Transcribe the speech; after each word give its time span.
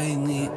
Тайны 0.00 0.48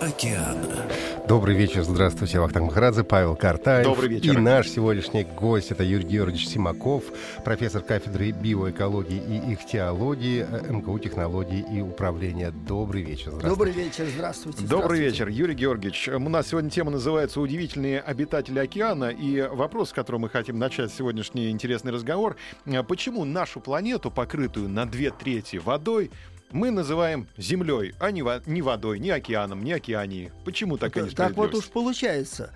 океана. 0.00 0.86
Добрый 1.28 1.54
вечер, 1.54 1.82
здравствуйте, 1.82 2.40
Вахтанг 2.40 2.68
Махарадзе, 2.68 3.04
Павел 3.04 3.36
Картаев. 3.36 3.84
Добрый 3.84 4.08
вечер. 4.08 4.32
И 4.32 4.36
наш 4.38 4.70
сегодняшний 4.70 5.24
гость, 5.24 5.72
это 5.72 5.84
Юрий 5.84 6.06
Георгиевич 6.06 6.48
Симаков, 6.48 7.04
профессор 7.44 7.82
кафедры 7.82 8.30
биоэкологии 8.30 9.18
и 9.18 9.52
ихтиологии 9.52 10.46
э, 10.50 10.72
МГУ 10.72 10.98
технологии 11.00 11.66
и 11.70 11.82
управления. 11.82 12.50
Добрый 12.50 13.02
вечер, 13.02 13.32
здравствуйте. 13.32 13.48
Добрый 13.50 13.72
вечер, 13.72 14.06
здравствуйте. 14.06 14.58
Добрый 14.62 14.76
здравствуйте. 14.78 15.04
вечер, 15.04 15.28
Юрий 15.28 15.54
Георгиевич. 15.54 16.08
У 16.08 16.28
нас 16.30 16.48
сегодня 16.48 16.70
тема 16.70 16.90
называется 16.90 17.42
«Удивительные 17.42 18.00
обитатели 18.00 18.58
океана». 18.58 19.10
И 19.10 19.42
вопрос, 19.42 19.90
с 19.90 19.92
которым 19.92 20.22
мы 20.22 20.30
хотим 20.30 20.58
начать 20.58 20.90
сегодняшний 20.94 21.50
интересный 21.50 21.92
разговор. 21.92 22.36
э, 22.64 22.82
Почему 22.82 23.26
нашу 23.26 23.60
планету, 23.60 24.10
покрытую 24.10 24.70
на 24.70 24.86
две 24.86 25.10
трети 25.10 25.56
водой, 25.58 26.10
мы 26.52 26.70
называем 26.70 27.28
Землей, 27.36 27.94
а 27.98 28.10
не, 28.10 28.22
во- 28.22 28.42
не 28.46 28.62
водой, 28.62 28.98
не 28.98 29.10
океаном, 29.10 29.64
не 29.64 29.72
океанией? 29.72 30.30
Почему 30.44 30.76
такая 30.78 31.06
Так 31.10 31.36
вот 31.36 31.54
уж 31.54 31.66
получается. 31.68 32.52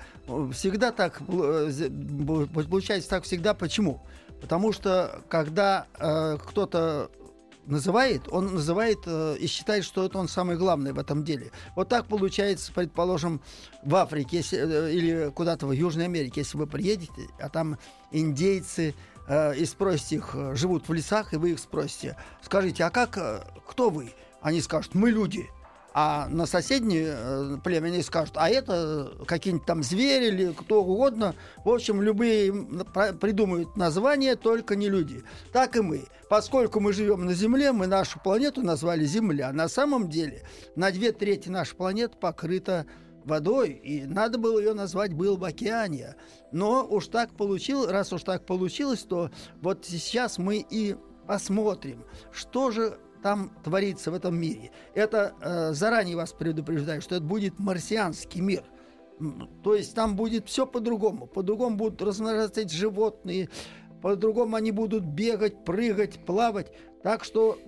Всегда 0.53 0.93
так 0.93 1.21
э, 1.29 1.91
получается 2.53 3.11
так 3.11 3.25
всегда. 3.25 3.55
Почему? 3.55 4.01
Потому 4.41 4.73
что 4.73 5.23
когда 5.29 5.87
э, 5.99 6.39
кто-то 6.45 7.11
называет, 7.67 8.23
он 8.31 8.55
называет 8.55 8.99
э, 9.07 9.37
и 9.39 9.47
считает, 9.47 9.85
что 9.85 10.07
это 10.07 10.19
он 10.19 10.29
самый 10.29 10.57
главный 10.57 10.93
в 10.93 10.99
этом 10.99 11.25
деле. 11.25 11.51
Вот 11.77 11.89
так 11.89 12.07
получается, 12.07 12.73
предположим, 12.73 13.41
в 13.83 13.95
Африке 13.97 14.39
если, 14.39 14.59
э, 14.59 14.93
или 14.93 15.31
куда-то 15.31 15.67
в 15.67 15.73
Южной 15.73 16.07
Америке, 16.07 16.41
если 16.41 16.57
вы 16.57 16.67
приедете, 16.67 17.29
а 17.39 17.49
там 17.49 17.79
индейцы, 18.13 18.95
э, 19.31 19.57
и 19.57 19.65
спросите 19.65 20.17
их, 20.17 20.31
э, 20.35 20.55
живут 20.57 20.89
в 20.89 20.93
лесах, 20.93 21.33
и 21.33 21.37
вы 21.37 21.53
их 21.53 21.61
спросите, 21.61 22.17
скажите, 22.43 22.85
а 22.85 22.91
как, 22.91 23.17
э, 23.17 23.43
кто 23.67 23.89
вы? 23.89 24.13
Они 24.43 24.61
скажут, 24.61 24.95
мы 24.95 25.11
люди. 25.11 25.49
А 25.93 26.29
на 26.29 26.47
соседнее 26.47 27.59
племя 27.65 27.89
они 27.89 28.03
скажут, 28.03 28.35
а 28.37 28.49
это 28.49 29.13
какие-нибудь 29.27 29.67
там 29.67 29.83
звери 29.83 30.29
или 30.29 30.53
кто 30.53 30.85
угодно. 30.85 31.35
В 31.65 31.69
общем, 31.69 32.01
любые 32.01 32.53
придумают 33.21 33.77
названия, 33.77 34.37
только 34.37 34.77
не 34.77 34.89
люди. 34.89 35.25
Так 35.53 35.77
и 35.77 35.81
мы. 35.81 36.05
Поскольку 36.29 36.79
мы 36.79 36.93
живем 36.93 37.27
на 37.27 37.35
Земле, 37.35 37.73
мы 37.73 37.89
нашу 37.89 38.21
планету 38.21 38.63
назвали 38.63 39.05
Земля. 39.05 39.53
На 39.53 39.69
самом 39.69 40.09
деле 40.09 40.45
на 40.77 40.93
две 40.93 41.11
трети 41.11 41.49
нашей 41.49 41.75
планеты 41.75 42.17
покрыта 42.17 42.87
водой, 43.31 43.71
и 43.71 44.05
надо 44.05 44.37
было 44.37 44.59
ее 44.59 44.75
назвать 44.75 45.15
был 45.15 45.39
в 45.39 45.45
океане. 45.45 46.17
Но 46.53 46.87
уж 46.87 47.09
так 47.09 47.35
получилось, 47.35 47.91
раз 47.91 48.13
уж 48.13 48.23
так 48.25 48.45
получилось, 48.45 49.05
то 49.05 49.31
вот 49.63 49.87
сейчас 49.87 50.37
мы 50.37 50.65
и 50.69 50.97
посмотрим, 51.27 52.05
что 52.33 52.71
же 52.71 52.99
там 53.23 53.53
творится 53.63 54.11
в 54.11 54.15
этом 54.15 54.39
мире. 54.39 54.71
Это 54.95 55.35
э, 55.41 55.73
заранее 55.73 56.17
вас 56.17 56.33
предупреждаю, 56.33 57.01
что 57.01 57.15
это 57.17 57.25
будет 57.25 57.59
марсианский 57.59 58.41
мир. 58.41 58.65
То 59.63 59.75
есть 59.75 59.95
там 59.95 60.17
будет 60.17 60.49
все 60.49 60.67
по-другому. 60.67 61.27
По-другому 61.27 61.77
будут 61.77 62.03
размножаться 62.03 62.63
эти 62.63 62.75
животные, 62.75 63.51
по-другому 64.03 64.57
они 64.57 64.73
будут 64.73 65.05
бегать, 65.05 65.65
прыгать, 65.65 66.25
плавать. 66.25 66.73
Так 67.03 67.25
что 67.25 67.59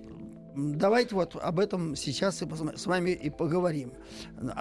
давайте 0.54 1.14
вот 1.14 1.36
об 1.36 1.58
этом 1.58 1.96
сейчас 1.96 2.42
и 2.42 2.46
с 2.76 2.86
вами 2.86 3.10
и 3.10 3.30
поговорим. 3.30 3.92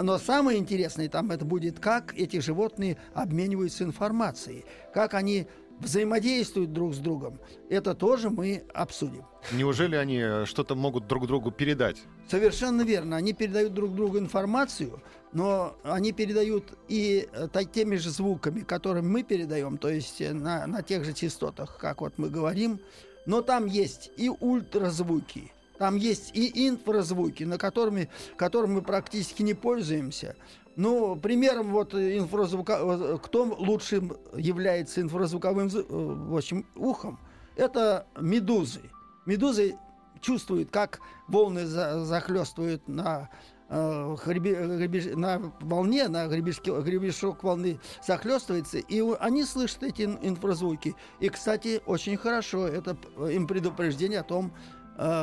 Но 0.01 0.17
самое 0.17 0.57
интересное 0.57 1.09
там 1.09 1.31
это 1.31 1.45
будет, 1.45 1.79
как 1.79 2.17
эти 2.17 2.39
животные 2.39 2.97
обмениваются 3.13 3.83
информацией, 3.83 4.65
как 4.93 5.13
они 5.13 5.47
взаимодействуют 5.81 6.71
друг 6.73 6.93
с 6.93 6.99
другом. 6.99 7.39
Это 7.69 7.95
тоже 7.95 8.29
мы 8.29 8.63
обсудим. 8.73 9.25
Неужели 9.51 9.95
они 9.95 10.19
э, 10.19 10.45
что-то 10.45 10.75
могут 10.75 11.07
друг 11.07 11.27
другу 11.27 11.51
передать? 11.51 11.97
Совершенно 12.29 12.83
верно. 12.83 13.17
Они 13.17 13.33
передают 13.33 13.73
друг 13.73 13.95
другу 13.95 14.19
информацию, 14.19 15.01
но 15.33 15.75
они 15.83 16.11
передают 16.11 16.77
и 16.87 17.27
э, 17.33 17.47
теми 17.73 17.95
же 17.95 18.11
звуками, 18.11 18.61
которыми 18.61 19.07
мы 19.07 19.23
передаем, 19.23 19.77
то 19.77 19.89
есть 19.89 20.21
э, 20.21 20.33
на, 20.33 20.67
на 20.67 20.83
тех 20.83 21.03
же 21.03 21.13
частотах, 21.13 21.77
как 21.77 22.01
вот 22.01 22.13
мы 22.17 22.29
говорим. 22.29 22.79
Но 23.25 23.41
там 23.41 23.65
есть 23.65 24.11
и 24.17 24.29
ультразвуки, 24.29 25.51
там 25.81 25.95
есть 25.95 26.29
и 26.37 26.67
инфразвуки, 26.69 27.43
на 27.43 27.57
которыми, 27.57 28.07
которыми 28.37 28.73
мы 28.75 28.81
практически 28.83 29.41
не 29.41 29.55
пользуемся. 29.55 30.35
Ну, 30.75 31.15
примером 31.15 31.71
вот 31.71 31.95
инфразвука, 31.95 33.17
кто 33.17 33.45
лучшим 33.45 34.15
является 34.35 35.01
инфразвуковым 35.01 35.69
зв- 35.69 35.87
э, 35.89 36.29
в 36.29 36.37
общем, 36.37 36.67
ухом, 36.75 37.17
это 37.55 38.05
медузы. 38.19 38.81
Медузы 39.25 39.75
чувствуют, 40.21 40.69
как 40.69 40.99
волны 41.27 41.65
за- 41.65 42.05
захлестывают 42.05 42.87
на, 42.87 43.29
э, 43.69 44.15
гребе- 44.23 44.77
гребеж- 44.77 45.15
на 45.15 45.51
волне, 45.61 46.07
на 46.09 46.27
гребешке, 46.27 46.79
гребешок 46.79 47.43
волны 47.43 47.79
захлестывается, 48.05 48.77
и 48.77 49.01
они 49.19 49.45
слышат 49.45 49.81
эти 49.81 50.03
ин- 50.03 50.19
инфразвуки. 50.21 50.93
И, 51.19 51.29
кстати, 51.29 51.81
очень 51.87 52.17
хорошо, 52.17 52.67
это 52.67 52.95
им 53.31 53.47
предупреждение 53.47 54.19
о 54.19 54.23
том, 54.23 54.51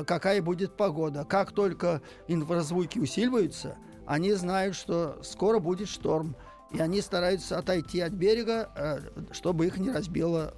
какая 0.06 0.42
будет 0.42 0.76
погода. 0.76 1.24
Как 1.24 1.52
только 1.52 2.02
инфразвуки 2.26 2.98
усиливаются, 2.98 3.76
они 4.06 4.32
знают, 4.32 4.74
что 4.74 5.18
скоро 5.22 5.58
будет 5.58 5.88
шторм, 5.88 6.34
и 6.72 6.80
они 6.80 7.00
стараются 7.00 7.58
отойти 7.58 8.00
от 8.00 8.12
берега, 8.12 8.70
э, 8.74 9.00
чтобы 9.32 9.66
их 9.66 9.78
не 9.78 9.90
разбило 9.90 10.54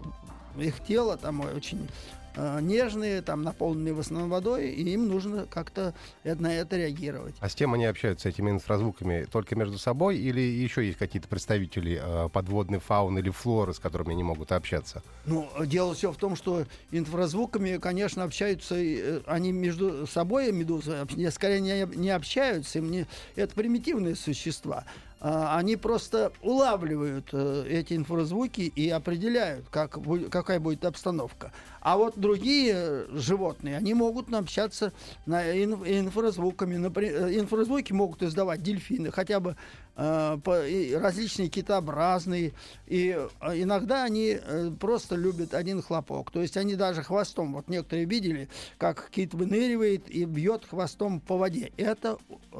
их 0.58 0.82
тело, 0.84 1.16
там 1.16 1.40
очень 1.40 1.88
э, 2.36 2.60
нежные, 2.60 3.22
там 3.22 3.42
наполненные 3.42 3.94
в 3.94 4.00
основном 4.00 4.30
водой, 4.30 4.70
и 4.70 4.82
им 4.92 5.08
нужно 5.08 5.46
как-то 5.46 5.94
э- 6.24 6.34
на 6.34 6.54
это 6.54 6.76
реагировать. 6.76 7.34
А 7.40 7.48
с 7.48 7.54
кем 7.54 7.74
они 7.74 7.84
общаются, 7.86 8.28
этими 8.28 8.50
инфразвуками? 8.50 9.26
Только 9.30 9.56
между 9.56 9.78
собой 9.78 10.18
или 10.18 10.40
еще 10.40 10.84
есть 10.86 10.98
какие-то 10.98 11.28
представители 11.28 12.00
э, 12.02 12.28
подводной 12.28 12.78
фауны 12.78 13.18
или 13.20 13.30
флоры, 13.30 13.74
с 13.74 13.78
которыми 13.78 14.12
они 14.12 14.22
могут 14.22 14.52
общаться? 14.52 15.02
Ну, 15.26 15.48
дело 15.64 15.94
все 15.94 16.12
в 16.12 16.16
том, 16.16 16.36
что 16.36 16.64
инфразвуками, 16.90 17.78
конечно, 17.78 18.24
общаются 18.24 18.74
э, 18.76 19.20
они 19.26 19.52
между 19.52 20.06
собой, 20.06 20.52
медузы, 20.52 20.92
об- 20.92 21.12
не- 21.16 21.30
скорее 21.30 21.60
не, 21.60 21.86
не 21.96 22.10
общаются, 22.10 22.78
им 22.78 22.90
не- 22.90 23.06
это 23.36 23.54
примитивные 23.54 24.14
существа. 24.14 24.84
А, 25.22 25.58
Они 25.58 25.76
просто 25.76 26.32
улавливают 26.40 27.28
э, 27.32 27.66
эти 27.68 27.92
инфразвуки 27.94 28.62
и 28.62 28.88
определяют, 28.88 29.66
как, 29.70 29.98
какая 30.30 30.58
будет 30.60 30.86
обстановка. 30.86 31.52
А 31.82 31.98
вот 31.98 32.14
другие 32.16 32.72
э, 32.74 33.06
животные, 33.12 33.76
они 33.76 33.92
могут 33.92 34.32
общаться 34.32 34.94
на 35.26 35.42
ин- 35.44 35.84
инфразвуками. 35.84 36.76
Напри- 36.76 37.10
э, 37.12 37.38
Инфразвуки 37.38 37.92
могут 37.92 38.22
издавать 38.22 38.62
дельфины, 38.62 39.10
хотя 39.10 39.40
бы 39.40 39.56
различные 39.96 41.48
китообразные. 41.50 42.54
И 42.86 43.10
иногда 43.52 44.04
они 44.04 44.38
просто 44.78 45.14
любят 45.14 45.52
один 45.52 45.82
хлопок. 45.82 46.30
То 46.30 46.40
есть 46.40 46.56
они 46.56 46.74
даже 46.74 47.02
хвостом, 47.02 47.52
вот 47.52 47.68
некоторые 47.68 48.06
видели, 48.06 48.48
как 48.78 49.10
кит 49.10 49.34
выныривает 49.34 50.08
и 50.08 50.24
бьет 50.24 50.64
хвостом 50.64 51.20
по 51.20 51.36
воде. 51.36 51.72
Это 51.76 52.16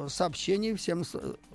сообщение 0.08 0.76
всем 0.76 1.02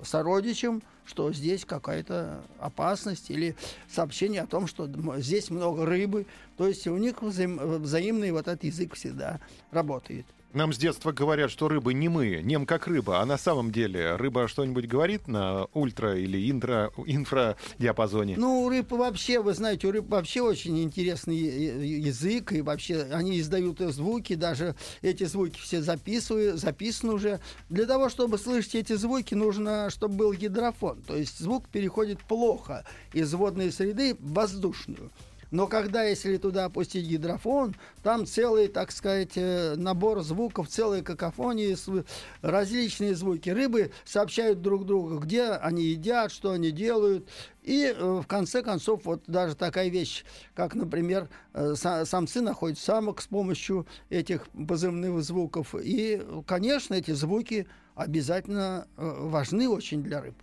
сородичам, 0.01 0.81
что 1.05 1.31
здесь 1.31 1.65
какая-то 1.65 2.43
опасность 2.59 3.29
или 3.29 3.55
сообщение 3.89 4.41
о 4.41 4.47
том, 4.47 4.67
что 4.67 4.89
здесь 5.17 5.49
много 5.49 5.85
рыбы. 5.85 6.25
То 6.57 6.67
есть 6.67 6.87
у 6.87 6.97
них 6.97 7.21
взаим- 7.21 7.81
взаимный 7.81 8.31
вот 8.31 8.47
этот 8.47 8.63
язык 8.63 8.95
всегда 8.95 9.39
работает. 9.71 10.25
Нам 10.55 10.71
с 10.71 10.77
детства 10.77 11.11
говорят, 11.11 11.51
что 11.51 11.67
рыбы 11.67 11.93
не 11.93 12.07
мы, 12.07 12.39
нем 12.41 12.65
как 12.65 12.87
рыба. 12.87 13.19
А 13.19 13.25
на 13.25 13.37
самом 13.37 13.73
деле 13.73 14.15
рыба 14.15 14.47
что-нибудь 14.47 14.87
говорит 14.87 15.27
на 15.27 15.65
ультра 15.73 16.17
или 16.17 16.49
интра, 16.49 16.93
инфра 17.05 17.57
диапазоне? 17.77 18.35
Ну, 18.37 18.61
у 18.61 18.69
рыб 18.69 18.89
вообще, 18.93 19.41
вы 19.41 19.53
знаете, 19.53 19.85
у 19.87 19.91
рыб 19.91 20.07
вообще 20.07 20.39
очень 20.39 20.81
интересный 20.81 21.35
язык, 21.35 22.53
и 22.53 22.61
вообще 22.61 23.05
они 23.11 23.37
издают 23.41 23.79
звуки, 23.79 24.35
даже 24.35 24.75
эти 25.01 25.25
звуки 25.25 25.59
все 25.59 25.81
записывают, 25.81 26.57
записаны 26.57 27.11
уже. 27.11 27.41
Для 27.67 27.85
того, 27.85 28.07
чтобы 28.07 28.37
слышать 28.37 28.75
эти 28.75 28.93
звуки, 28.93 29.35
нужно, 29.35 29.89
чтобы 29.89 30.15
был 30.15 30.31
гидрофон, 30.31 31.01
то 31.01 31.17
есть 31.17 31.37
звук 31.37 31.67
переходит 31.67 32.19
плохо 32.19 32.85
из 33.11 33.33
водной 33.33 33.73
среды 33.73 34.15
в 34.17 34.31
воздушную. 34.31 35.11
Но 35.55 35.67
когда, 35.67 36.03
если 36.03 36.35
туда 36.35 36.65
опустить 36.65 37.07
гидрофон, 37.07 37.75
там 38.03 38.25
целый, 38.25 38.67
так 38.67 38.91
сказать, 38.91 39.37
э, 39.37 39.75
набор 39.77 40.21
звуков, 40.21 40.67
целые 40.67 41.01
какофонии, 41.01 41.77
различные 42.41 43.15
звуки. 43.15 43.49
Рыбы 43.51 43.91
сообщают 44.03 44.61
друг 44.61 44.85
другу, 44.85 45.17
где 45.17 45.43
они 45.51 45.83
едят, 45.83 46.33
что 46.33 46.51
они 46.51 46.71
делают. 46.71 47.29
И 47.63 47.85
э, 47.85 48.19
в 48.21 48.27
конце 48.27 48.63
концов, 48.63 49.05
вот 49.05 49.23
даже 49.27 49.55
такая 49.55 49.87
вещь, 49.87 50.25
как, 50.55 50.75
например, 50.75 51.29
э, 51.53 51.75
самцы 51.75 52.41
находят 52.41 52.77
самок 52.77 53.21
с 53.21 53.27
помощью 53.27 53.87
этих 54.09 54.49
позывных 54.67 55.23
звуков. 55.23 55.73
И, 55.73 56.21
конечно, 56.45 56.95
эти 56.95 57.11
звуки 57.11 57.65
обязательно 57.95 58.89
важны 58.97 59.69
очень 59.69 60.03
для 60.03 60.19
рыб. 60.19 60.35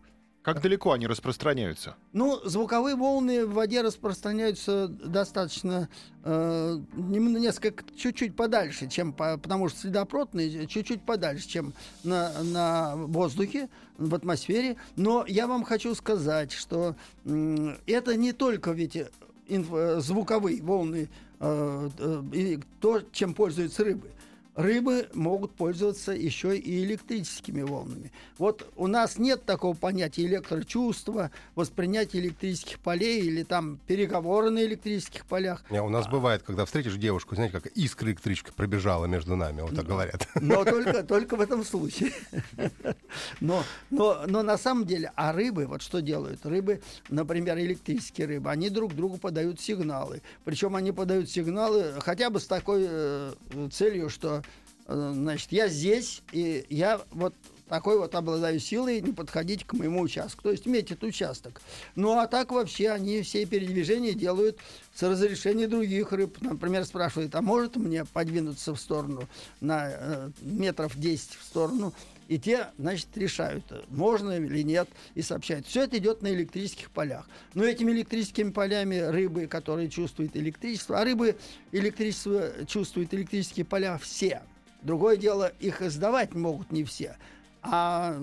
Как 0.42 0.60
далеко 0.60 0.90
они 0.90 1.06
распространяются? 1.06 1.94
Ну, 2.12 2.40
звуковые 2.44 2.96
волны 2.96 3.46
в 3.46 3.54
воде 3.54 3.80
распространяются 3.80 4.88
достаточно 4.88 5.88
э, 6.24 6.78
несколько 6.96 7.84
чуть-чуть 7.96 8.34
подальше, 8.34 8.88
чем 8.88 9.12
по, 9.12 9.38
потому 9.38 9.68
что 9.68 9.78
следопротные 9.78 10.66
чуть-чуть 10.66 11.02
подальше, 11.02 11.48
чем 11.48 11.74
на, 12.02 12.32
на 12.42 12.96
воздухе, 12.96 13.68
в 13.98 14.12
атмосфере. 14.16 14.76
Но 14.96 15.24
я 15.28 15.46
вам 15.46 15.62
хочу 15.62 15.94
сказать, 15.94 16.50
что 16.50 16.96
э, 17.24 17.76
это 17.86 18.16
не 18.16 18.32
только 18.32 18.72
ведь 18.72 18.98
инф, 19.46 20.02
звуковые 20.02 20.60
волны, 20.60 21.08
э, 21.38 21.90
э, 21.98 22.58
то, 22.80 23.00
чем 23.12 23.34
пользуются 23.34 23.84
рыбы 23.84 24.10
рыбы 24.54 25.08
могут 25.14 25.52
пользоваться 25.54 26.12
еще 26.12 26.56
и 26.56 26.84
электрическими 26.84 27.62
волнами. 27.62 28.12
Вот 28.38 28.70
у 28.76 28.86
нас 28.86 29.18
нет 29.18 29.44
такого 29.44 29.74
понятия 29.74 30.24
электрочувства, 30.24 31.30
воспринятия 31.54 32.18
электрических 32.18 32.78
полей 32.78 33.22
или 33.22 33.42
там 33.44 33.78
переговоры 33.86 34.50
на 34.50 34.62
электрических 34.64 35.24
полях. 35.26 35.64
Не, 35.70 35.80
у 35.80 35.88
нас 35.88 36.06
а... 36.06 36.10
бывает, 36.10 36.42
когда 36.42 36.64
встретишь 36.64 36.96
девушку, 36.96 37.34
знаете, 37.34 37.54
как 37.58 37.66
искра 37.68 38.08
электричка 38.08 38.52
пробежала 38.52 39.06
между 39.06 39.36
нами, 39.36 39.62
вот 39.62 39.74
так 39.74 39.86
говорят. 39.86 40.28
Но 40.34 40.64
только, 40.64 41.02
только 41.02 41.36
в 41.36 41.40
этом 41.40 41.64
случае. 41.64 42.12
Но, 43.40 43.62
но, 43.90 44.22
но 44.26 44.42
на 44.42 44.56
самом 44.56 44.86
деле, 44.86 45.12
а 45.16 45.32
рыбы, 45.32 45.66
вот 45.66 45.82
что 45.82 46.00
делают? 46.00 46.46
Рыбы, 46.46 46.80
например, 47.10 47.58
электрические 47.58 48.26
рыбы, 48.26 48.50
они 48.50 48.70
друг 48.70 48.94
другу 48.94 49.18
подают 49.18 49.60
сигналы. 49.60 50.22
Причем 50.44 50.76
они 50.76 50.92
подают 50.92 51.28
сигналы 51.28 51.94
хотя 52.00 52.30
бы 52.30 52.40
с 52.40 52.46
такой 52.46 52.86
э, 52.88 53.32
целью, 53.70 54.08
что 54.08 54.42
значит, 54.86 55.52
я 55.52 55.68
здесь, 55.68 56.22
и 56.32 56.64
я 56.68 57.00
вот 57.10 57.34
такой 57.72 57.98
вот 57.98 58.14
обладаю 58.14 58.60
силой 58.60 59.00
не 59.00 59.12
подходить 59.12 59.64
к 59.64 59.72
моему 59.72 60.02
участку. 60.02 60.42
То 60.42 60.50
есть 60.50 60.66
метит 60.66 61.02
участок. 61.02 61.62
Ну 61.94 62.18
а 62.18 62.26
так 62.26 62.52
вообще 62.52 62.90
они 62.90 63.22
все 63.22 63.46
передвижения 63.46 64.12
делают 64.12 64.58
с 64.94 65.02
разрешения 65.02 65.66
других 65.66 66.12
рыб. 66.12 66.36
Например, 66.42 66.84
спрашивают, 66.84 67.34
а 67.34 67.40
может 67.40 67.76
мне 67.76 68.04
подвинуться 68.04 68.74
в 68.74 68.78
сторону 68.78 69.26
на 69.62 69.88
э, 69.90 70.30
метров 70.42 70.98
10 70.98 71.30
в 71.30 71.42
сторону? 71.42 71.94
И 72.28 72.38
те, 72.38 72.68
значит, 72.76 73.08
решают, 73.16 73.64
можно 73.88 74.32
или 74.32 74.60
нет, 74.60 74.90
и 75.14 75.22
сообщают. 75.22 75.66
Все 75.66 75.84
это 75.84 75.96
идет 75.96 76.20
на 76.20 76.28
электрических 76.28 76.90
полях. 76.90 77.26
Но 77.54 77.64
этими 77.64 77.90
электрическими 77.92 78.50
полями 78.50 78.98
рыбы, 78.98 79.46
которые 79.46 79.88
чувствуют 79.88 80.36
электричество, 80.36 81.00
а 81.00 81.04
рыбы 81.04 81.36
электричество 81.72 82.66
чувствуют 82.66 83.14
электрические 83.14 83.64
поля 83.64 83.96
все– 83.96 84.42
Другое 84.82 85.16
дело, 85.16 85.52
их 85.60 85.80
издавать 85.80 86.34
могут 86.34 86.72
не 86.72 86.82
все, 86.82 87.16
а 87.62 88.20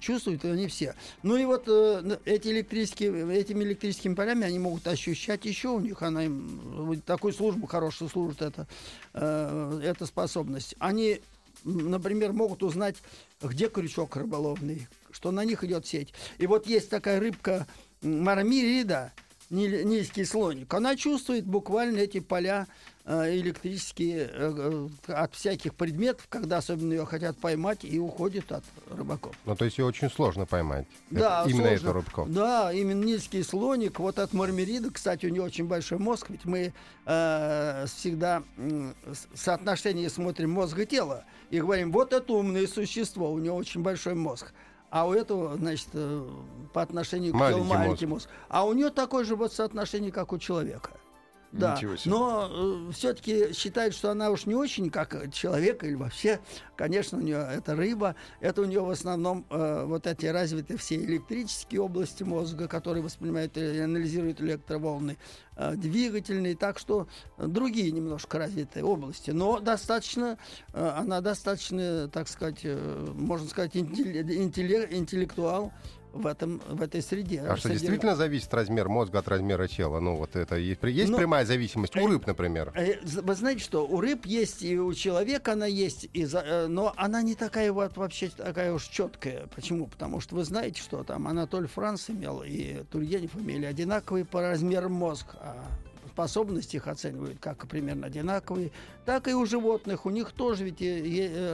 чувствуют 0.00 0.44
они 0.44 0.66
все. 0.66 0.94
Ну 1.22 1.36
и 1.36 1.44
вот 1.44 1.64
э, 1.68 2.18
эти 2.24 2.48
электрические, 2.48 3.32
этими 3.32 3.62
электрическими 3.62 4.14
полями 4.14 4.44
они 4.44 4.58
могут 4.58 4.86
ощущать 4.88 5.44
еще 5.44 5.68
у 5.68 5.80
них, 5.80 6.02
она 6.02 6.24
им 6.24 7.00
такую 7.06 7.32
службу 7.32 7.68
хорошую 7.68 8.08
служит 8.08 8.42
эта, 8.42 8.66
э, 9.14 9.80
эта 9.84 10.04
способность. 10.04 10.74
Они, 10.80 11.20
например, 11.62 12.32
могут 12.32 12.64
узнать, 12.64 12.96
где 13.40 13.68
крючок 13.68 14.16
рыболовный, 14.16 14.88
что 15.12 15.30
на 15.30 15.44
них 15.44 15.62
идет 15.62 15.86
сеть. 15.86 16.12
И 16.38 16.48
вот 16.48 16.66
есть 16.66 16.90
такая 16.90 17.20
рыбка 17.20 17.68
мармирида, 18.02 19.12
низкий 19.50 20.24
слоник, 20.24 20.72
она 20.74 20.96
чувствует 20.96 21.44
буквально 21.44 21.98
эти 21.98 22.20
поля 22.20 22.66
электрические 23.04 24.30
э, 24.32 24.88
э, 25.08 25.12
от 25.12 25.34
всяких 25.34 25.74
предметов, 25.74 26.26
когда 26.28 26.58
особенно 26.58 26.92
ее 26.92 27.04
хотят 27.04 27.36
поймать 27.36 27.84
и 27.84 27.98
уходит 27.98 28.52
от 28.52 28.64
рыбаков. 28.90 29.34
Ну, 29.44 29.56
то 29.56 29.64
есть 29.64 29.78
ее 29.78 29.86
очень 29.86 30.08
сложно 30.08 30.46
поймать. 30.46 30.86
Да, 31.10 31.42
это, 31.42 31.50
именно 31.50 31.68
сложно. 31.68 31.84
эту 31.84 31.92
рыбку. 31.92 32.26
Да, 32.28 32.72
именно 32.72 33.04
низкий 33.04 33.42
слоник. 33.42 33.98
Вот 33.98 34.18
от 34.20 34.32
мармерида, 34.32 34.92
кстати, 34.92 35.26
у 35.26 35.30
нее 35.30 35.42
очень 35.42 35.66
большой 35.66 35.98
мозг, 35.98 36.30
ведь 36.30 36.44
мы 36.44 36.72
э, 37.06 37.86
всегда 37.86 38.44
э, 38.56 38.92
соотношение 39.34 40.08
смотрим 40.08 40.50
мозг 40.52 40.78
и 40.78 40.86
тело 40.86 41.24
и 41.50 41.60
говорим, 41.60 41.90
вот 41.90 42.12
это 42.12 42.32
умное 42.32 42.68
существо, 42.68 43.32
у 43.32 43.38
него 43.38 43.56
очень 43.56 43.82
большой 43.82 44.14
мозг. 44.14 44.52
А 44.90 45.08
у 45.08 45.14
этого, 45.14 45.56
значит, 45.56 45.88
по 46.72 46.82
отношению 46.82 47.32
к 47.32 47.48
телу 47.48 47.64
маленький 47.64 48.06
мозг. 48.06 48.26
мозг. 48.26 48.28
А 48.48 48.66
у 48.66 48.74
нее 48.74 48.90
такое 48.90 49.24
же 49.24 49.36
вот 49.36 49.52
соотношение, 49.52 50.12
как 50.12 50.32
у 50.34 50.38
человека. 50.38 50.90
Да, 51.52 51.78
но 52.06 52.48
э, 52.50 52.92
все-таки 52.92 53.52
считают, 53.52 53.94
что 53.94 54.10
она 54.10 54.30
уж 54.30 54.46
не 54.46 54.54
очень 54.54 54.88
как 54.88 55.30
человек 55.32 55.84
или 55.84 55.94
вообще, 55.94 56.40
конечно, 56.76 57.18
у 57.18 57.20
нее 57.20 57.46
это 57.54 57.76
рыба, 57.76 58.16
это 58.40 58.62
у 58.62 58.64
нее 58.64 58.80
в 58.80 58.88
основном 58.88 59.44
э, 59.50 59.84
вот 59.86 60.06
эти 60.06 60.24
развитые 60.24 60.78
все 60.78 60.96
электрические 60.96 61.82
области 61.82 62.22
мозга, 62.22 62.68
которые 62.68 63.02
воспринимают 63.02 63.58
и 63.58 63.80
анализируют 63.80 64.40
электроволны, 64.40 65.18
э, 65.56 65.74
двигательные, 65.76 66.56
так 66.56 66.78
что 66.78 67.06
другие 67.36 67.90
немножко 67.92 68.38
развитые 68.38 68.84
области, 68.84 69.30
но 69.30 69.60
достаточно, 69.60 70.38
э, 70.72 70.88
она 70.96 71.20
достаточно, 71.20 72.08
так 72.08 72.28
сказать, 72.28 72.60
э, 72.64 73.12
можно 73.14 73.46
сказать, 73.46 73.76
интеллектуал, 73.76 75.70
в, 76.12 76.26
этом, 76.26 76.60
в 76.68 76.82
этой 76.82 77.02
среде. 77.02 77.40
А 77.40 77.56
что, 77.56 77.70
действительно 77.70 78.16
зависит 78.16 78.52
размер 78.54 78.88
мозга 78.88 79.18
от 79.18 79.28
размера 79.28 79.66
тела? 79.66 80.00
Ну, 80.00 80.16
вот 80.16 80.36
это 80.36 80.56
есть, 80.56 80.82
есть 80.82 81.10
ну, 81.10 81.18
прямая 81.18 81.44
зависимость 81.44 81.96
у 81.96 82.06
рыб, 82.06 82.26
например? 82.26 82.72
Э, 82.74 82.96
вы 83.04 83.34
знаете, 83.34 83.62
что 83.62 83.86
у 83.86 84.00
рыб 84.00 84.26
есть, 84.26 84.62
и 84.62 84.78
у 84.78 84.92
человека 84.94 85.52
она 85.52 85.66
есть, 85.66 86.08
и 86.12 86.24
за, 86.24 86.40
э, 86.40 86.66
но 86.66 86.92
она 86.96 87.22
не 87.22 87.34
такая 87.34 87.72
вот 87.72 87.96
вообще 87.96 88.28
такая 88.28 88.72
уж 88.72 88.86
четкая. 88.86 89.46
Почему? 89.54 89.86
Потому 89.86 90.20
что 90.20 90.36
вы 90.36 90.44
знаете, 90.44 90.80
что 90.80 91.02
там 91.04 91.26
Анатоль 91.26 91.66
Франц 91.66 92.10
имел, 92.10 92.42
и 92.42 92.84
Тургенев 92.90 93.34
имели 93.36 93.64
одинаковый 93.66 94.24
по 94.24 94.40
размеру 94.40 94.88
мозг. 94.88 95.26
А 95.40 95.56
способности 96.12 96.76
их 96.76 96.86
оценивают 96.88 97.38
как 97.40 97.66
примерно 97.66 98.06
одинаковые, 98.06 98.70
так 99.04 99.28
и 99.28 99.34
у 99.34 99.44
животных. 99.46 100.06
У 100.06 100.10
них 100.10 100.32
тоже 100.32 100.64
ведь 100.64 100.80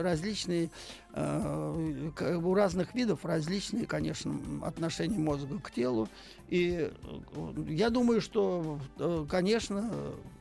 различные, 0.03 0.65
э, 0.65 0.69
у 1.15 2.53
разных 2.53 2.93
видов 2.93 3.25
различные, 3.25 3.85
конечно, 3.85 4.33
отношения 4.63 5.17
мозга 5.17 5.59
к 5.59 5.71
телу. 5.71 6.07
И 6.49 6.89
э, 6.91 7.63
я 7.67 7.89
думаю, 7.89 8.21
что, 8.21 8.79
э, 8.97 9.25
конечно, 9.29 9.91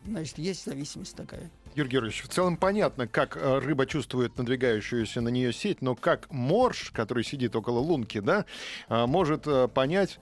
значит, 0.07 0.39
есть 0.39 0.65
зависимость 0.65 1.17
такая. 1.17 1.51
Юрий 1.75 1.91
Георгиевич, 1.91 2.23
в 2.23 2.29
целом 2.29 2.57
понятно, 2.57 3.07
как 3.07 3.37
рыба 3.37 3.87
чувствует 3.87 4.37
надвигающуюся 4.37 5.21
на 5.21 5.29
нее 5.29 5.53
сеть, 5.53 5.81
но 5.81 5.95
как 5.95 6.31
морж, 6.31 6.91
который 6.93 7.25
сидит 7.25 7.57
около 7.57 7.79
лунки, 7.79 8.21
да, 8.21 8.45
может 8.89 9.47
понять, 9.75 10.19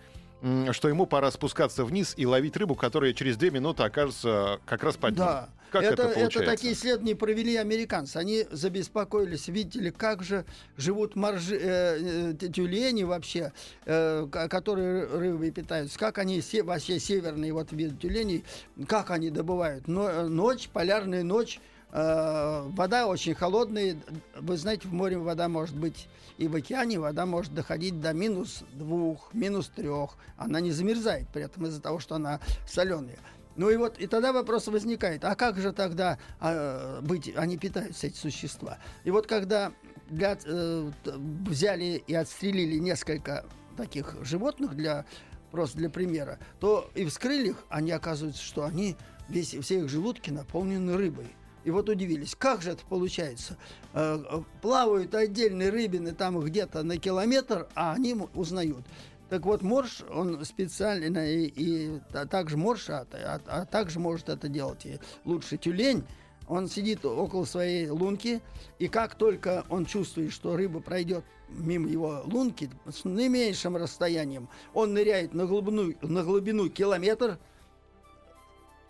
что 0.72 0.88
ему 0.88 1.06
пора 1.06 1.30
спускаться 1.30 1.84
вниз 1.84 2.14
и 2.16 2.26
ловить 2.26 2.56
рыбу, 2.56 2.74
которая 2.74 3.12
через 3.14 3.36
две 3.36 3.50
минуты 3.50 3.84
окажется 3.84 4.60
как 4.66 4.82
раз 4.82 4.96
под 4.96 5.10
ним. 5.12 5.18
Да. 5.18 5.48
Как 5.70 5.82
это, 5.82 5.92
это, 5.92 6.02
получается? 6.04 6.38
это 6.40 6.50
такие 6.50 6.72
исследования 6.74 7.16
провели 7.16 7.56
американцы. 7.56 8.16
Они 8.16 8.46
забеспокоились, 8.50 9.48
видели, 9.48 9.90
как 9.90 10.22
же 10.22 10.44
живут 10.76 11.16
моржи, 11.16 11.58
э, 11.60 12.32
э, 12.40 12.48
тюлени 12.48 13.02
вообще, 13.02 13.52
э, 13.84 14.26
которые 14.30 15.06
рыбой 15.06 15.50
питаются, 15.50 15.98
как 15.98 16.18
они, 16.18 16.40
се, 16.40 16.62
вообще 16.62 16.98
северные 16.98 17.52
вот 17.52 17.72
виды 17.72 17.96
тюленей, 17.96 18.44
как 18.86 19.10
они 19.10 19.30
добывают. 19.30 19.88
Но, 19.88 20.08
э, 20.08 20.26
ночь, 20.26 20.68
полярная 20.72 21.22
ночь, 21.22 21.60
э, 21.92 22.62
вода 22.68 23.06
очень 23.06 23.34
холодная. 23.34 23.96
Вы 24.38 24.56
знаете, 24.56 24.88
в 24.88 24.92
море 24.92 25.18
вода 25.18 25.48
может 25.48 25.76
быть 25.76 26.08
и 26.38 26.48
в 26.48 26.54
океане 26.54 26.98
вода 26.98 27.24
может 27.24 27.54
доходить 27.54 28.00
до 28.00 28.12
минус 28.12 28.62
двух, 28.72 29.32
минус 29.32 29.68
трех. 29.68 30.16
Она 30.36 30.60
не 30.60 30.70
замерзает 30.70 31.28
при 31.32 31.42
этом 31.42 31.66
из-за 31.66 31.80
того, 31.80 31.98
что 31.98 32.16
она 32.16 32.40
соленая. 32.66 33.18
Ну 33.56 33.70
и 33.70 33.76
вот 33.76 33.98
и 33.98 34.06
тогда 34.06 34.32
вопрос 34.32 34.68
возникает, 34.68 35.24
а 35.24 35.34
как 35.34 35.58
же 35.58 35.72
тогда 35.72 36.18
а, 36.40 37.00
быть, 37.00 37.32
они 37.36 37.56
питаются 37.56 38.06
эти 38.06 38.16
существа? 38.16 38.78
И 39.04 39.10
вот 39.10 39.26
когда 39.26 39.72
для, 40.10 40.38
э, 40.44 40.90
взяли 41.04 42.02
и 42.06 42.14
отстрелили 42.14 42.78
несколько 42.78 43.44
таких 43.76 44.16
животных 44.22 44.74
для 44.74 45.04
просто 45.50 45.78
для 45.78 45.88
примера, 45.88 46.38
то 46.60 46.90
и 46.94 47.06
вскрыли 47.06 47.50
их, 47.50 47.64
они 47.68 47.90
оказывается, 47.92 48.42
что 48.42 48.64
они 48.64 48.96
весь 49.28 49.54
все 49.54 49.80
их 49.80 49.88
желудки 49.88 50.30
наполнены 50.30 50.96
рыбой. 50.96 51.28
И 51.64 51.70
вот 51.70 51.88
удивились, 51.88 52.36
как 52.36 52.62
же 52.62 52.70
это 52.72 52.84
получается? 52.86 53.56
Э, 53.92 54.22
э, 54.22 54.42
плавают 54.62 55.14
отдельные 55.14 55.70
рыбины 55.70 56.12
там 56.12 56.38
где-то 56.38 56.82
на 56.82 56.96
километр, 56.96 57.68
а 57.74 57.94
они 57.94 58.14
узнают. 58.34 58.84
Так 59.28 59.44
вот, 59.44 59.62
морж, 59.62 60.02
он 60.08 60.44
специально, 60.44 61.18
и, 61.28 61.46
и 61.46 62.00
а 62.12 62.26
также 62.26 62.56
морж, 62.56 62.88
а, 62.90 63.06
а, 63.12 63.40
а 63.46 63.66
также 63.66 63.98
может 63.98 64.28
это 64.28 64.48
делать 64.48 64.86
и 64.86 65.00
лучше 65.24 65.56
тюлень, 65.56 66.04
он 66.48 66.68
сидит 66.68 67.04
около 67.04 67.44
своей 67.44 67.88
лунки, 67.88 68.40
и 68.78 68.86
как 68.86 69.16
только 69.16 69.64
он 69.68 69.84
чувствует, 69.84 70.32
что 70.32 70.56
рыба 70.56 70.80
пройдет 70.80 71.24
мимо 71.48 71.88
его 71.88 72.22
лунки 72.24 72.70
с 72.88 73.04
наименьшим 73.04 73.76
расстоянием, 73.76 74.48
он 74.74 74.94
ныряет 74.94 75.34
на 75.34 75.46
глубину, 75.46 75.92
на 76.02 76.22
глубину 76.22 76.68
километр, 76.68 77.38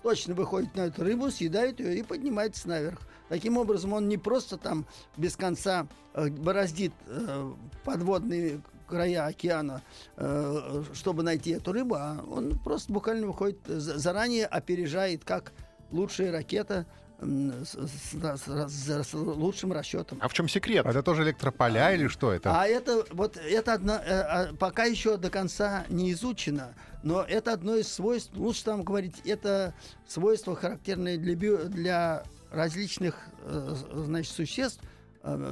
точно 0.02 0.34
выходит 0.34 0.74
на 0.76 0.82
эту 0.82 1.02
рыбу, 1.02 1.30
съедает 1.30 1.80
ее 1.80 1.98
и 1.98 2.02
поднимается 2.02 2.68
наверх. 2.68 3.00
Таким 3.28 3.56
образом, 3.56 3.92
он 3.92 4.08
не 4.08 4.18
просто 4.18 4.56
там 4.56 4.86
без 5.16 5.34
конца 5.34 5.88
э, 6.14 6.28
бороздит 6.28 6.92
э, 7.06 7.52
подводные 7.84 8.60
края 8.86 9.26
океана, 9.26 9.82
э, 10.16 10.82
чтобы 10.94 11.22
найти 11.22 11.50
эту 11.50 11.72
рыбу, 11.72 11.94
а 11.96 12.24
он 12.28 12.58
просто 12.58 12.92
буквально 12.92 13.26
выходит, 13.26 13.58
заранее 13.66 14.46
опережает, 14.46 15.24
как 15.24 15.52
лучшая 15.90 16.32
ракета 16.32 16.86
с, 17.18 17.74
с, 17.74 18.42
с, 18.68 19.08
с 19.08 19.14
лучшим 19.14 19.72
расчетом. 19.72 20.18
А 20.20 20.28
в 20.28 20.34
чем 20.34 20.48
секрет? 20.48 20.84
Это 20.84 21.02
тоже 21.02 21.22
электрополя 21.22 21.86
а, 21.86 21.92
или 21.92 22.08
что 22.08 22.32
это? 22.32 22.60
А 22.60 22.66
это 22.66 23.04
вот 23.10 23.36
это 23.36 23.72
одно, 23.72 23.94
э, 23.94 24.20
а, 24.20 24.54
пока 24.54 24.84
еще 24.84 25.16
до 25.16 25.30
конца 25.30 25.86
не 25.88 26.12
изучено, 26.12 26.74
но 27.02 27.22
это 27.22 27.52
одно 27.52 27.76
из 27.76 27.88
свойств. 27.88 28.32
Лучше 28.36 28.64
там 28.64 28.82
говорить, 28.82 29.14
это 29.24 29.74
свойство 30.06 30.54
характерное 30.54 31.16
для 31.16 31.34
био, 31.34 31.64
для 31.64 32.24
различных 32.50 33.16
э, 33.42 33.74
значит 33.92 34.32
существ, 34.32 34.80
э, 34.82 34.86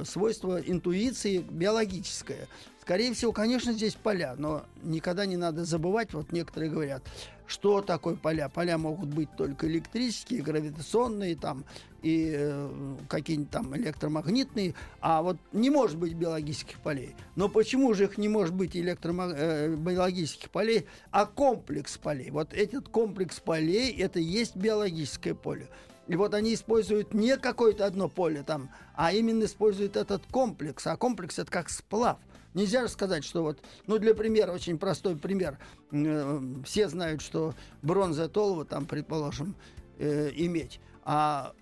свойство 0.05 0.59
интуиции 0.59 1.39
биологическое. 1.39 2.47
Скорее 2.81 3.13
всего, 3.13 3.31
конечно, 3.31 3.73
здесь 3.73 3.95
поля, 3.95 4.35
но 4.37 4.63
никогда 4.83 5.25
не 5.25 5.37
надо 5.37 5.65
забывать, 5.65 6.13
вот 6.13 6.31
некоторые 6.31 6.69
говорят, 6.69 7.03
что 7.47 7.81
такое 7.81 8.15
поля. 8.15 8.47
Поля 8.47 8.77
могут 8.77 9.09
быть 9.09 9.29
только 9.35 9.67
электрические, 9.67 10.43
гравитационные 10.43 11.35
там 11.35 11.65
и 12.03 12.31
э, 12.37 12.95
какие-нибудь 13.09 13.49
там 13.49 13.75
электромагнитные, 13.75 14.75
а 15.01 15.23
вот 15.23 15.37
не 15.51 15.71
может 15.71 15.97
быть 15.97 16.13
биологических 16.13 16.79
полей. 16.79 17.15
Но 17.35 17.49
почему 17.49 17.91
же 17.95 18.03
их 18.03 18.19
не 18.19 18.29
может 18.29 18.53
быть 18.53 18.77
электромаг... 18.77 19.33
э, 19.35 19.75
биологических 19.75 20.51
полей, 20.51 20.85
а 21.09 21.25
комплекс 21.25 21.97
полей? 21.97 22.29
Вот 22.29 22.53
этот 22.53 22.89
комплекс 22.89 23.39
полей 23.39 23.91
это 23.97 24.19
есть 24.19 24.55
биологическое 24.55 25.33
поле. 25.33 25.67
И 26.07 26.15
вот 26.15 26.33
они 26.33 26.53
используют 26.53 27.13
не 27.13 27.37
какое-то 27.37 27.85
одно 27.85 28.09
поле 28.09 28.43
там, 28.43 28.69
а 28.95 29.11
именно 29.11 29.45
используют 29.45 29.95
этот 29.95 30.23
комплекс. 30.27 30.85
А 30.87 30.97
комплекс 30.97 31.39
это 31.39 31.51
как 31.51 31.69
сплав– 31.69 32.17
Нельзя 32.55 32.83
же 32.83 32.87
сказать, 32.87 33.25
что 33.25 33.43
вот, 33.43 33.59
ну, 33.85 33.99
для 33.99 34.15
примера, 34.15 34.53
очень 34.53 34.79
простой 34.79 35.17
пример. 35.17 35.59
Э, 35.91 36.41
все 36.63 36.87
знают, 36.87 37.21
что 37.21 37.53
бронза 37.81 38.29
Толова, 38.29 38.63
там, 38.63 38.85
предположим, 38.85 39.55
э, 39.99 40.31
иметь. 40.33 40.79
А 41.03 41.53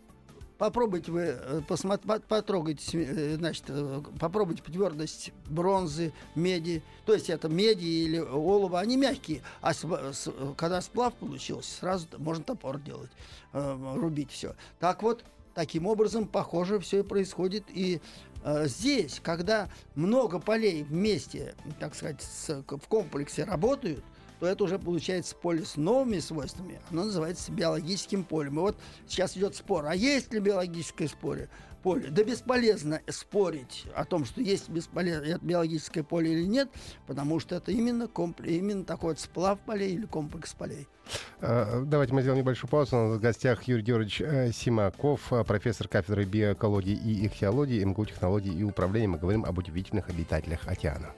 попробуйте 0.57 1.11
вы 1.11 1.21
э, 1.21 1.61
посмотреть, 1.67 2.23
потрогайте, 2.25 3.03
э, 3.03 3.35
значит, 3.35 3.65
э, 3.67 4.01
попробуйте 4.19 4.63
твердость 4.63 5.31
бронзы, 5.47 6.13
меди. 6.35 6.83
То 7.05 7.13
есть 7.13 7.29
это 7.29 7.49
меди 7.49 7.85
или 7.85 8.19
олово, 8.19 8.79
они 8.79 8.97
мягкие. 8.97 9.41
А 9.61 9.73
с, 9.73 9.83
с, 9.83 10.31
когда 10.57 10.81
сплав 10.81 11.13
получился, 11.15 11.79
сразу 11.79 12.07
можно 12.17 12.43
топор 12.43 12.79
делать, 12.79 13.11
э, 13.53 13.95
рубить 13.95 14.31
все. 14.31 14.55
Так 14.79 15.03
вот, 15.03 15.23
таким 15.53 15.85
образом, 15.85 16.27
похоже, 16.27 16.79
все 16.79 16.99
и 16.99 17.03
происходит. 17.03 17.65
И 17.69 18.01
Э, 18.43 18.67
здесь, 18.67 19.19
когда 19.23 19.69
много 19.95 20.39
полей 20.39 20.83
вместе, 20.83 21.55
так 21.79 21.95
сказать, 21.95 22.21
с, 22.21 22.63
в 22.67 22.87
комплексе 22.87 23.45
работают, 23.45 24.03
то 24.43 24.47
это 24.47 24.65
уже 24.65 24.77
получается 24.77 25.37
поле 25.37 25.63
с 25.63 25.77
новыми 25.77 26.19
свойствами. 26.19 26.81
Оно 26.91 27.05
называется 27.05 27.49
биологическим 27.49 28.25
полем. 28.25 28.55
И 28.55 28.59
вот 28.59 28.77
сейчас 29.07 29.37
идет 29.37 29.55
спор, 29.55 29.85
а 29.85 29.95
есть 29.95 30.33
ли 30.33 30.41
биологическое 30.41 31.07
споре? 31.07 31.47
поле. 31.81 32.09
Да 32.09 32.23
бесполезно 32.23 33.01
спорить 33.07 33.85
о 33.95 34.03
том, 34.03 34.25
что 34.25 34.41
есть 34.41 34.69
бесполезное 34.69 35.37
биологическое 35.41 36.03
поле 36.03 36.33
или 36.33 36.45
нет, 36.45 36.69
потому 37.07 37.39
что 37.39 37.55
это 37.55 37.71
именно, 37.71 38.07
комплекс, 38.07 38.51
именно 38.51 38.83
такой 38.83 39.11
вот 39.11 39.19
сплав 39.19 39.59
полей 39.59 39.93
или 39.93 40.05
комплекс 40.05 40.53
полей. 40.53 40.87
Э, 41.39 41.83
давайте 41.85 42.13
мы 42.13 42.21
сделаем 42.21 42.41
небольшую 42.41 42.69
паузу. 42.69 42.97
У 42.97 42.99
нас 42.99 43.17
в 43.19 43.21
гостях 43.21 43.63
Юрий 43.63 43.83
Георгиевич 43.83 44.21
э, 44.21 44.51
Симаков, 44.51 45.31
э, 45.31 45.43
профессор 45.45 45.87
кафедры 45.87 46.25
биоэкологии 46.25 46.95
и 46.95 47.27
ихтиологии, 47.27 47.83
МГУ 47.83 48.05
технологий 48.07 48.53
и 48.53 48.63
управления. 48.63 49.07
Мы 49.07 49.19
говорим 49.19 49.45
об 49.45 49.57
удивительных 49.57 50.09
обитателях 50.09 50.67
океана. 50.67 51.13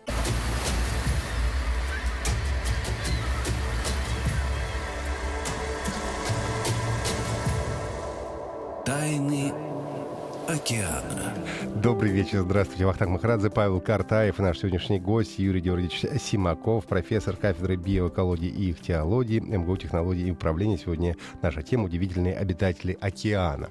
Тайны 9.06 9.54
океана. 10.48 11.36
Добрый 11.76 12.10
вечер, 12.10 12.42
здравствуйте. 12.42 12.88
Вахтанг 12.88 13.12
Махарадзе, 13.12 13.52
Павел 13.52 13.80
Картаев, 13.80 14.40
наш 14.40 14.58
сегодняшний 14.58 15.00
гость 15.00 15.38
Юрий 15.38 15.62
Георгиевич 15.62 16.06
Симаков, 16.20 16.86
профессор 16.86 17.36
кафедры 17.36 17.76
биоэкологии 17.76 18.50
и 18.50 18.72
их 18.72 18.82
теологии, 18.82 19.40
МГУ 19.40 19.78
технологии 19.78 20.28
и 20.28 20.32
управления. 20.32 20.80
Сегодня 20.80 21.16
наша 21.44 21.62
тема 21.62 21.86
«Удивительные 21.86 22.36
обитатели 22.36 22.98
океана». 23.00 23.70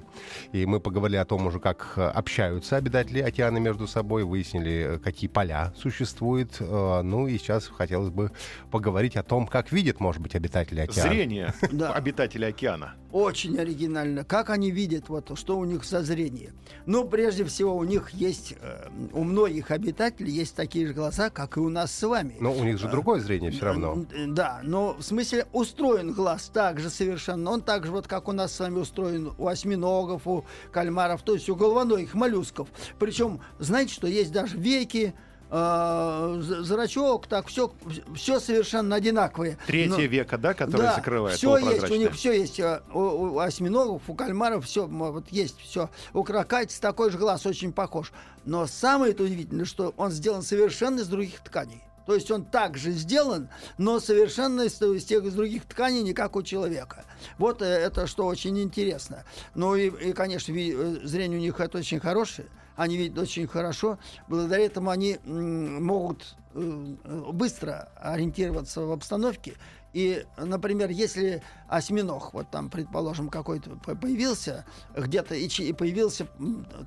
И 0.53 0.65
мы 0.65 0.79
поговорили 0.79 1.17
о 1.17 1.25
том 1.25 1.47
уже, 1.47 1.59
как 1.59 1.97
общаются 1.97 2.77
обитатели 2.77 3.19
океана 3.19 3.57
между 3.57 3.87
собой, 3.87 4.23
выяснили, 4.23 5.01
какие 5.03 5.29
поля 5.29 5.73
существуют. 5.75 6.55
Э, 6.61 7.01
ну 7.01 7.27
и 7.27 7.37
сейчас 7.37 7.67
хотелось 7.67 8.09
бы 8.09 8.31
поговорить 8.71 9.17
о 9.17 9.23
том, 9.23 9.47
как 9.47 9.73
видят, 9.73 9.99
может 9.99 10.21
быть, 10.21 10.33
обитатели 10.33 10.79
океана. 10.79 11.09
Зрение 11.09 11.53
обитателей 11.93 12.47
океана. 12.47 12.93
Очень 13.15 13.57
оригинально. 13.57 14.25
Как 14.25 14.49
они 14.49 14.71
видят, 14.71 15.07
вот, 15.07 15.31
что 15.39 15.57
у 15.57 15.63
них 15.63 15.85
за 15.85 16.01
зрение. 16.01 16.51
Ну, 16.85 17.07
прежде 17.07 17.45
всего, 17.45 17.73
у 17.73 17.85
них 17.85 18.09
есть, 18.09 18.55
э, 18.59 18.89
у 19.13 19.23
многих 19.23 19.71
обитателей 19.71 20.33
есть 20.33 20.53
такие 20.53 20.87
же 20.87 20.93
глаза, 20.93 21.29
как 21.29 21.55
и 21.55 21.61
у 21.61 21.69
нас 21.69 21.95
с 21.95 22.05
вами. 22.05 22.35
Но 22.41 22.51
у 22.51 22.61
них 22.65 22.77
же 22.77 22.89
другое 22.89 23.21
зрение 23.21 23.51
все 23.51 23.67
равно. 23.67 24.05
Да, 24.27 24.59
но 24.63 24.95
в 24.95 25.01
смысле 25.01 25.45
устроен 25.53 26.11
глаз 26.11 26.51
так 26.53 26.81
же 26.81 26.89
совершенно. 26.89 27.51
Он 27.51 27.61
так 27.61 27.85
же, 27.85 27.93
вот 27.93 28.05
как 28.05 28.27
у 28.27 28.33
нас 28.33 28.53
с 28.53 28.59
вами 28.59 28.79
устроен 28.79 29.31
у 29.37 29.47
осьминогов, 29.47 30.27
у 30.27 30.43
кальмаров, 30.73 31.21
то 31.21 31.35
есть 31.35 31.47
у 31.47 31.55
головоногих 31.55 32.15
моллюсков. 32.15 32.67
Причем, 32.99 33.39
знаете, 33.59 33.93
что 33.93 34.07
есть 34.07 34.33
даже 34.33 34.57
веки, 34.57 35.13
э, 35.49 36.37
зрачок, 36.41 37.27
так 37.27 37.47
все, 37.47 37.71
все 38.15 38.39
совершенно 38.39 38.95
одинаковые. 38.95 39.57
Третье 39.67 39.89
Но, 39.91 40.01
века, 40.01 40.37
да, 40.37 40.53
который 40.53 40.83
да, 40.83 40.95
закрывает. 40.95 41.37
Все 41.37 41.57
есть, 41.57 41.89
у 41.89 41.95
них 41.95 42.13
все 42.13 42.33
есть. 42.33 42.59
Э, 42.59 42.81
у, 42.93 42.99
у 42.99 43.39
осьминогов, 43.39 44.03
у 44.07 44.13
кальмаров 44.13 44.65
все 44.65 44.87
вот 44.87 45.29
есть 45.29 45.59
все. 45.59 45.89
У 46.13 46.23
крокатиц 46.23 46.79
такой 46.79 47.11
же 47.11 47.17
глаз 47.17 47.45
очень 47.45 47.73
похож. 47.73 48.11
Но 48.45 48.67
самое 48.67 49.13
удивительное, 49.13 49.65
что 49.65 49.93
он 49.97 50.11
сделан 50.11 50.41
совершенно 50.41 50.99
из 50.99 51.07
других 51.07 51.39
тканей. 51.41 51.81
То 52.05 52.13
есть 52.13 52.29
он 52.29 52.45
также 52.45 52.91
сделан, 52.91 53.49
но 53.77 53.99
совершенно 53.99 54.61
из, 54.61 54.79
из 54.81 55.05
тех 55.05 55.23
из 55.23 55.33
других 55.33 55.65
тканей, 55.65 56.03
не 56.03 56.13
как 56.13 56.35
у 56.35 56.43
человека. 56.43 57.03
Вот 57.37 57.61
э, 57.61 57.65
это 57.65 58.07
что 58.07 58.25
очень 58.25 58.59
интересно. 58.59 59.23
Ну 59.55 59.75
и, 59.75 59.89
и 59.89 60.13
конечно, 60.13 60.51
э, 60.51 60.99
зрение 61.03 61.39
у 61.39 61.41
них 61.41 61.59
это 61.59 61.79
очень 61.79 61.99
хорошее 61.99 62.47
они 62.75 62.97
видят 62.97 63.17
очень 63.17 63.47
хорошо. 63.47 63.97
Благодаря 64.27 64.65
этому 64.65 64.89
они 64.89 65.17
могут 65.25 66.35
э, 66.53 66.93
быстро 67.31 67.89
ориентироваться 67.95 68.81
в 68.81 68.91
обстановке. 68.91 69.53
И, 69.93 70.25
например, 70.37 70.89
если 70.89 71.41
осьминог, 71.69 72.33
вот 72.33 72.51
там, 72.51 72.69
предположим, 72.69 73.29
какой-то 73.29 73.77
появился 73.77 74.65
где-то, 74.95 75.35
и 75.35 75.73
появился 75.73 76.27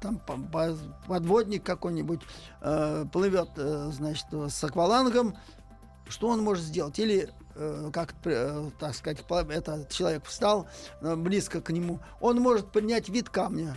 там 0.02 0.20
подводник 1.06 1.64
какой-нибудь, 1.64 2.20
э, 2.60 3.06
плывет, 3.10 3.50
э, 3.56 3.90
значит, 3.92 4.26
с 4.30 4.62
аквалангом, 4.62 5.36
что 6.08 6.28
он 6.28 6.42
может 6.42 6.64
сделать? 6.64 6.98
Или 6.98 7.30
как, 7.92 8.14
так 8.78 8.94
сказать, 8.94 9.18
этот 9.28 9.90
человек 9.90 10.24
встал 10.26 10.68
близко 11.02 11.60
к 11.60 11.70
нему, 11.70 11.98
он 12.20 12.40
может 12.40 12.70
принять 12.70 13.08
вид 13.08 13.30
камня 13.30 13.76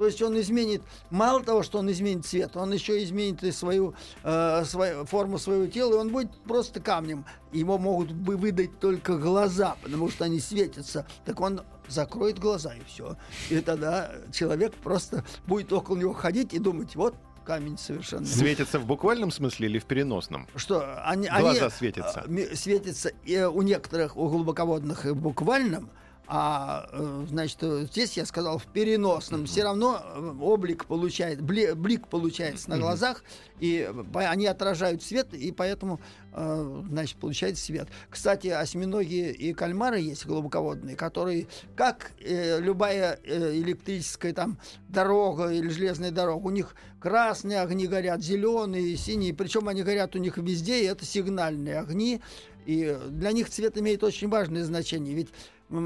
то 0.00 0.06
есть 0.06 0.22
он 0.22 0.40
изменит, 0.40 0.80
мало 1.10 1.42
того, 1.42 1.62
что 1.62 1.78
он 1.78 1.90
изменит 1.90 2.24
цвет, 2.24 2.56
он 2.56 2.72
еще 2.72 3.04
изменит 3.04 3.44
и 3.44 3.52
свою, 3.52 3.94
э, 4.22 4.64
свою 4.64 5.04
форму 5.04 5.38
своего 5.38 5.66
тела, 5.66 5.92
и 5.92 5.98
он 5.98 6.08
будет 6.08 6.30
просто 6.44 6.80
камнем. 6.80 7.26
Его 7.52 7.76
могут 7.76 8.10
бы 8.10 8.38
выдать 8.38 8.80
только 8.80 9.18
глаза, 9.18 9.76
потому 9.82 10.08
что 10.08 10.24
они 10.24 10.40
светятся. 10.40 11.06
Так 11.26 11.38
он 11.42 11.60
закроет 11.86 12.38
глаза 12.38 12.72
и 12.72 12.80
все. 12.86 13.18
И 13.50 13.60
тогда 13.60 14.10
человек 14.32 14.72
просто 14.76 15.22
будет 15.46 15.70
около 15.70 15.98
него 15.98 16.14
ходить 16.14 16.54
и 16.54 16.58
думать, 16.58 16.96
вот 16.96 17.14
камень 17.44 17.76
совершенно. 17.76 18.24
Светится 18.24 18.78
в 18.78 18.86
буквальном 18.86 19.30
смысле 19.30 19.68
или 19.68 19.78
в 19.78 19.84
переносном? 19.84 20.48
Что 20.56 21.04
они, 21.04 21.28
Глаза 21.28 21.66
они, 21.66 21.70
светятся. 21.70 22.24
Светятся 22.54 23.12
и 23.26 23.36
у 23.42 23.60
некоторых, 23.60 24.16
у 24.16 24.30
глубоководных 24.30 25.04
и 25.04 25.10
в 25.10 25.16
буквальном, 25.16 25.90
А, 26.32 26.88
э, 26.92 27.26
значит, 27.28 27.58
э, 27.62 27.86
здесь 27.90 28.16
я 28.16 28.24
сказал 28.24 28.58
в 28.58 28.66
переносном. 28.66 29.46
Все 29.46 29.64
равно 29.64 30.00
э, 30.00 30.34
облик 30.40 30.86
получает, 30.86 31.40
бли- 31.40 31.74
блик 31.74 32.06
получается 32.06 32.70
на 32.70 32.78
глазах, 32.78 33.24
и 33.58 33.90
они 34.14 34.46
отражают 34.46 35.02
свет, 35.02 35.34
и 35.34 35.50
поэтому, 35.50 36.00
значит, 36.32 37.16
получается 37.18 37.64
свет. 37.64 37.88
Кстати, 38.08 38.46
осьминоги 38.46 39.32
и 39.32 39.52
кальмары 39.52 39.98
есть 39.98 40.24
глубоководные, 40.24 40.94
которые, 40.94 41.48
как 41.74 42.12
э, 42.20 42.60
любая 42.60 43.18
электрическая 43.24 44.32
там 44.32 44.58
дорога 44.88 45.48
или 45.48 45.68
железная 45.68 46.12
дорога, 46.12 46.46
у 46.46 46.50
них 46.50 46.76
красные 47.00 47.60
огни 47.60 47.88
горят, 47.88 48.22
зеленые, 48.22 48.96
синие, 48.96 49.34
причем 49.34 49.66
они 49.66 49.82
горят 49.82 50.14
у 50.14 50.18
них 50.20 50.38
везде, 50.38 50.84
и 50.84 50.86
это 50.86 51.04
сигнальные 51.04 51.80
огни, 51.80 52.20
и 52.66 52.96
для 53.08 53.32
них 53.32 53.50
цвет 53.50 53.76
имеет 53.78 54.04
очень 54.04 54.28
важное 54.28 54.64
значение, 54.64 55.12
ведь 55.12 55.30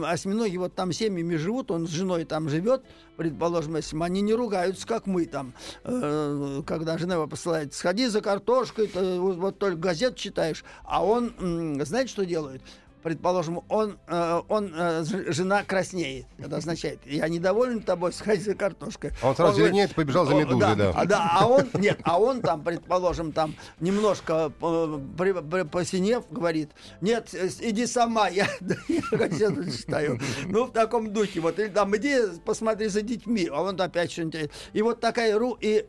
осьминоги 0.04 0.56
вот 0.56 0.74
там 0.74 0.92
семьями 0.92 1.36
живут, 1.36 1.70
он 1.70 1.86
с 1.86 1.90
женой 1.90 2.24
там 2.24 2.48
живет, 2.48 2.82
предположим, 3.16 3.76
если 3.76 4.00
они 4.02 4.20
не 4.22 4.34
ругаются, 4.34 4.86
как 4.86 5.06
мы 5.06 5.26
там, 5.26 5.54
э, 5.84 6.62
когда 6.66 6.98
жена 6.98 7.14
его 7.14 7.26
посылает, 7.26 7.74
сходи 7.74 8.06
за 8.06 8.20
картошкой, 8.20 8.88
ты 8.88 9.20
вот, 9.20 9.36
вот 9.36 9.58
только 9.58 9.76
газету 9.76 10.16
читаешь, 10.16 10.64
а 10.84 11.04
он, 11.04 11.34
м, 11.38 11.84
знаете, 11.84 12.10
что 12.10 12.24
делает? 12.24 12.62
Предположим, 13.04 13.60
он, 13.68 13.98
э, 14.08 14.40
он 14.48 14.72
э, 14.74 15.04
жена 15.04 15.62
краснеет. 15.62 16.24
Это 16.38 16.56
означает, 16.56 17.00
я 17.04 17.28
недоволен 17.28 17.82
тобой, 17.82 18.14
сходи 18.14 18.40
за 18.40 18.54
картошкой. 18.54 19.12
А 19.20 19.28
он 19.28 19.36
сразу 19.36 19.60
зеленеет 19.60 19.90
и 19.90 19.94
побежал 19.94 20.24
за 20.24 20.34
«О, 20.34 20.40
медузой, 20.40 20.74
да». 20.74 20.90
А, 20.96 21.04
да, 21.04 21.30
а 21.38 21.46
он, 21.46 21.64
нет, 21.74 22.00
а 22.02 22.18
он 22.18 22.40
там, 22.40 22.62
предположим, 22.64 23.32
там 23.32 23.54
немножко 23.78 24.50
э, 24.58 24.98
при- 25.18 25.32
при- 25.32 25.64
посинев, 25.64 26.24
говорит, 26.30 26.70
нет, 27.02 27.28
иди 27.60 27.86
сама, 27.86 28.28
я, 28.28 28.48
да, 28.60 28.76
я 28.88 29.02
газету 29.12 29.70
читаю. 29.70 30.18
Ну, 30.46 30.64
в 30.64 30.72
таком 30.72 31.12
духе, 31.12 31.40
вот, 31.40 31.58
или 31.58 31.68
там, 31.68 31.94
иди 31.98 32.16
посмотри 32.46 32.88
за 32.88 33.02
детьми, 33.02 33.50
а 33.52 33.60
он 33.60 33.78
опять 33.78 34.12
что-нибудь. 34.12 34.48
И 34.72 34.80
вот 34.80 35.00
такая 35.00 35.38
ру, 35.38 35.58
и 35.60 35.84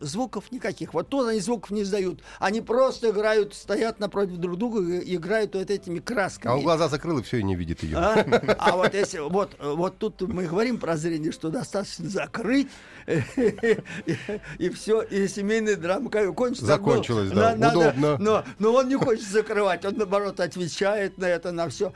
звуков 0.00 0.52
никаких. 0.52 0.94
Вот 0.94 1.08
тут 1.08 1.28
они 1.28 1.40
звуков 1.40 1.70
не 1.70 1.82
издают. 1.82 2.22
Они 2.38 2.60
просто 2.60 3.10
играют, 3.10 3.54
стоят 3.54 3.98
напротив 4.00 4.36
друг 4.36 4.56
друга 4.56 4.80
и 4.80 5.16
играют 5.16 5.54
вот 5.54 5.70
этими 5.70 5.98
красками. 5.98 6.52
А 6.52 6.56
он 6.56 6.62
глаза 6.62 6.88
закрыл 6.88 7.18
и 7.18 7.22
все, 7.22 7.38
и 7.38 7.42
не 7.42 7.56
видит 7.56 7.82
ее. 7.82 7.96
А, 7.98 8.24
А 8.58 8.76
вот 8.76 8.94
если 8.94 9.18
вот, 9.18 9.56
вот 9.60 9.98
тут 9.98 10.20
мы 10.22 10.46
говорим 10.46 10.78
про 10.78 10.96
зрение, 10.96 11.32
что 11.32 11.50
достаточно 11.50 12.08
закрыть 12.08 12.68
и 13.06 14.70
все, 14.70 15.02
и 15.02 15.26
семейная 15.28 15.76
драма 15.76 16.10
кончится. 16.10 16.66
Закончилась, 16.66 17.30
да, 17.30 17.54
удобно. 17.54 18.16
Но, 18.18 18.44
но 18.58 18.72
он 18.72 18.88
не 18.88 18.96
хочет 18.96 19.26
закрывать, 19.26 19.84
он 19.84 19.96
наоборот 19.96 20.40
отвечает 20.40 21.18
на 21.18 21.26
это, 21.26 21.52
на 21.52 21.68
все. 21.68 21.92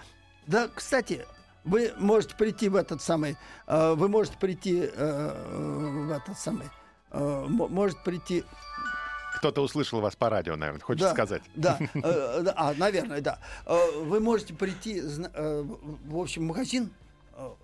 Да, 0.47 0.69
кстати, 0.73 1.25
вы 1.65 1.93
можете 1.99 2.37
прийти 2.37 2.69
в 2.69 2.77
этот 2.77 3.03
самый, 3.03 3.37
э, 3.67 3.95
вы 3.95 4.09
можете 4.09 4.39
прийти 4.39 4.89
э, 4.93 6.07
в 6.07 6.11
этот 6.13 6.39
самый, 6.39 6.67
э, 6.67 6.69
может 7.49 7.99
прийти 8.03 8.45
Кто-то 9.37 9.63
услышал 9.63 10.01
вас 10.01 10.17
по 10.17 10.31
радио, 10.31 10.57
наверное, 10.57 10.81
хочет 10.81 11.03
да, 11.03 11.13
сказать. 11.13 11.43
Да, 11.55 11.79
э, 11.95 12.41
да, 12.43 12.55
а, 12.57 12.75
наверное, 12.75 13.21
да. 13.21 13.39
Э, 13.67 13.79
Вы 14.03 14.21
можете 14.21 14.55
прийти, 14.55 15.01
э, 15.01 15.65
в 16.07 16.19
общем, 16.19 16.43
в 16.43 16.47
магазин, 16.47 16.85
э, 16.85 17.06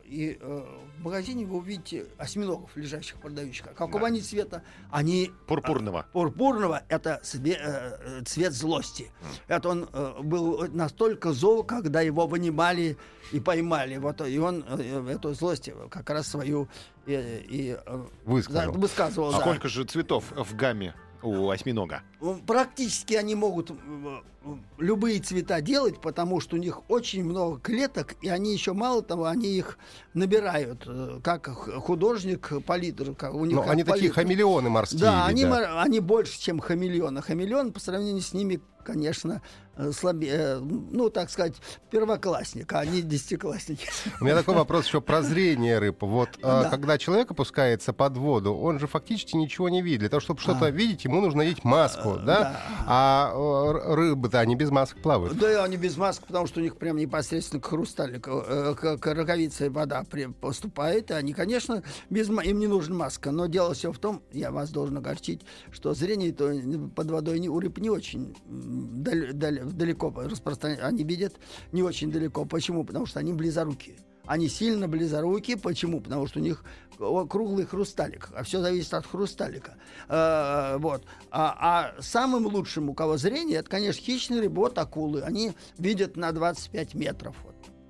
и 0.04 0.36
э, 0.40 0.64
в 0.98 1.02
магазине 1.02 1.46
вы 1.46 1.56
увидите 1.58 2.06
осьминогов, 2.18 2.70
лежащих, 2.76 3.16
продающих. 3.16 3.72
Какого 3.74 4.00
Да. 4.00 4.06
они 4.06 4.20
цвета? 4.20 4.62
Они 4.90 5.30
Пурпурного. 5.46 6.06
пурпурного 6.12 6.82
это 6.88 7.20
све- 7.22 7.56
э, 7.58 7.98
э, 8.20 8.22
цвет 8.24 8.52
злости. 8.52 9.10
Это 9.48 9.68
он 9.70 9.88
э, 9.92 10.14
был 10.22 10.66
настолько 10.72 11.32
зол, 11.32 11.64
когда 11.64 12.00
его 12.02 12.26
вынимали 12.26 12.96
и 13.32 13.40
поймали. 13.40 13.96
Вот, 13.96 14.20
и 14.20 14.38
он 14.38 14.64
э, 14.68 15.08
эту 15.14 15.32
злость 15.34 15.70
как 15.90 16.10
раз 16.10 16.28
свою 16.28 16.68
э, 17.06 17.40
и, 17.40 17.76
э, 17.84 18.04
Высказал. 18.24 18.72
да, 18.72 18.78
высказывал. 18.78 19.28
А 19.30 19.32
да. 19.32 19.40
сколько 19.40 19.68
же 19.68 19.84
цветов 19.84 20.24
в 20.36 20.54
гамме 20.54 20.94
у 21.22 21.50
осьминога? 21.50 22.02
Ну, 22.20 22.40
Практически 22.46 23.14
они 23.14 23.34
могут 23.34 23.70
э, 23.70 23.74
э, 24.44 24.48
любые 24.78 25.20
цвета 25.20 25.60
делать, 25.60 26.00
потому 26.00 26.40
что 26.40 26.56
у 26.56 26.58
них 26.58 26.80
очень 26.90 27.24
много 27.24 27.58
клеток, 27.60 28.14
и 28.22 28.28
они 28.28 28.52
еще 28.52 28.72
мало 28.72 29.02
того, 29.02 29.26
они 29.26 29.48
их 29.48 29.78
набирают, 30.14 30.84
э, 30.86 31.20
как 31.22 31.46
художник, 31.48 32.50
палитр. 32.66 33.14
как 33.14 33.34
у 33.34 33.44
них 33.44 33.56
Но 33.56 33.62
как 33.62 33.72
они 33.72 33.84
такие 33.84 34.10
палитра. 34.12 34.14
хамелеоны 34.22 34.68
морские. 34.70 35.00
Да, 35.00 35.26
ведь, 35.28 35.30
они, 35.30 35.44
мор- 35.44 35.78
они 35.78 36.00
больше, 36.00 36.40
чем 36.40 36.60
хамелеон. 36.60 37.18
А 37.18 37.22
хамелеон 37.22 37.72
по 37.72 37.80
сравнению 37.80 38.22
с 38.22 38.32
ними, 38.32 38.60
конечно, 38.82 39.42
э, 39.76 39.92
слабее, 39.92 40.34
э, 40.34 40.58
ну, 40.60 41.10
так 41.10 41.30
сказать, 41.30 41.54
первоклассник, 41.90 42.72
а 42.72 42.80
они 42.80 43.02
десятиклассники. 43.02 43.88
У 44.20 44.24
меня 44.24 44.36
такой 44.36 44.54
вопрос 44.54 44.86
еще 44.86 45.00
про 45.00 45.22
зрение 45.22 45.78
рыб. 45.78 46.02
Вот 46.02 46.30
а, 46.42 46.64
Да. 46.64 46.70
когда 46.70 46.98
человек 46.98 47.30
опускается 47.30 47.92
под 47.92 48.16
воду, 48.16 48.54
он 48.54 48.78
же 48.78 48.86
фактически 48.86 49.36
ничего 49.36 49.68
не 49.68 49.82
видит. 49.82 50.00
Для 50.00 50.08
того, 50.08 50.20
чтобы 50.20 50.40
что-то 50.40 50.66
А. 50.66 50.70
видеть, 50.70 51.04
ему 51.04 51.20
нужно 51.20 51.38
надеть 51.38 51.64
маску, 51.64 52.16
да? 52.16 52.22
да. 52.24 52.62
А 52.86 53.32
э, 53.34 53.94
рыбы-то 53.94 54.40
они 54.40 54.56
без 54.56 54.70
масок 54.70 55.00
плавают. 55.02 55.38
Да, 55.38 55.64
они 55.64 55.76
без 55.76 55.96
масок, 55.96 56.26
потому 56.26 56.46
что 56.46 56.60
у 56.60 56.62
них 56.62 56.76
прям 56.76 56.96
непосредственно 56.96 57.60
к 57.60 57.66
хрусталику, 57.66 58.42
э, 58.46 58.74
к, 58.74 58.98
к 58.98 59.14
роговице 59.14 59.70
вода 59.70 60.04
поступает. 60.40 61.10
И 61.10 61.14
они, 61.14 61.32
конечно, 61.32 61.82
без, 62.10 62.28
им 62.28 62.58
не 62.58 62.66
нужна 62.66 62.94
маска. 62.94 63.30
Но 63.30 63.46
дело 63.46 63.74
все 63.74 63.92
в 63.92 63.98
том, 63.98 64.22
я 64.32 64.50
вас 64.50 64.70
должен 64.70 64.96
огорчить, 64.96 65.42
что 65.70 65.94
зрение 65.94 66.32
то 66.32 66.52
под 66.94 67.10
водой 67.10 67.38
не, 67.38 67.48
у 67.48 67.58
рыб 67.58 67.78
не 67.78 67.90
очень 67.90 68.34
далеко 68.72 70.12
распространяется. 70.16 70.86
Они 70.86 71.04
видят 71.04 71.34
не 71.72 71.82
очень 71.82 72.10
далеко. 72.10 72.44
Почему? 72.44 72.84
Потому 72.84 73.06
что 73.06 73.20
они 73.20 73.32
близорукие. 73.32 73.96
Они 74.26 74.48
сильно 74.48 74.88
близорукие. 74.88 75.56
Почему? 75.56 76.00
Потому 76.00 76.26
что 76.26 76.40
у 76.40 76.42
них 76.42 76.64
круглый 76.96 77.66
хрусталик. 77.66 78.28
А 78.34 78.42
все 78.44 78.60
зависит 78.60 78.94
от 78.94 79.06
хрусталика. 79.06 79.74
Э, 80.08 80.76
вот. 80.78 81.04
А, 81.30 81.92
а 81.98 82.02
самым 82.02 82.46
лучшим, 82.46 82.90
у 82.90 82.94
кого 82.94 83.16
зрение, 83.16 83.58
это, 83.58 83.68
конечно, 83.68 84.00
хищные 84.00 84.40
рыбы, 84.40 84.62
вот 84.62 84.78
акулы. 84.78 85.22
Они 85.22 85.52
видят 85.78 86.16
на 86.16 86.32
25 86.32 86.94
метров. 86.94 87.36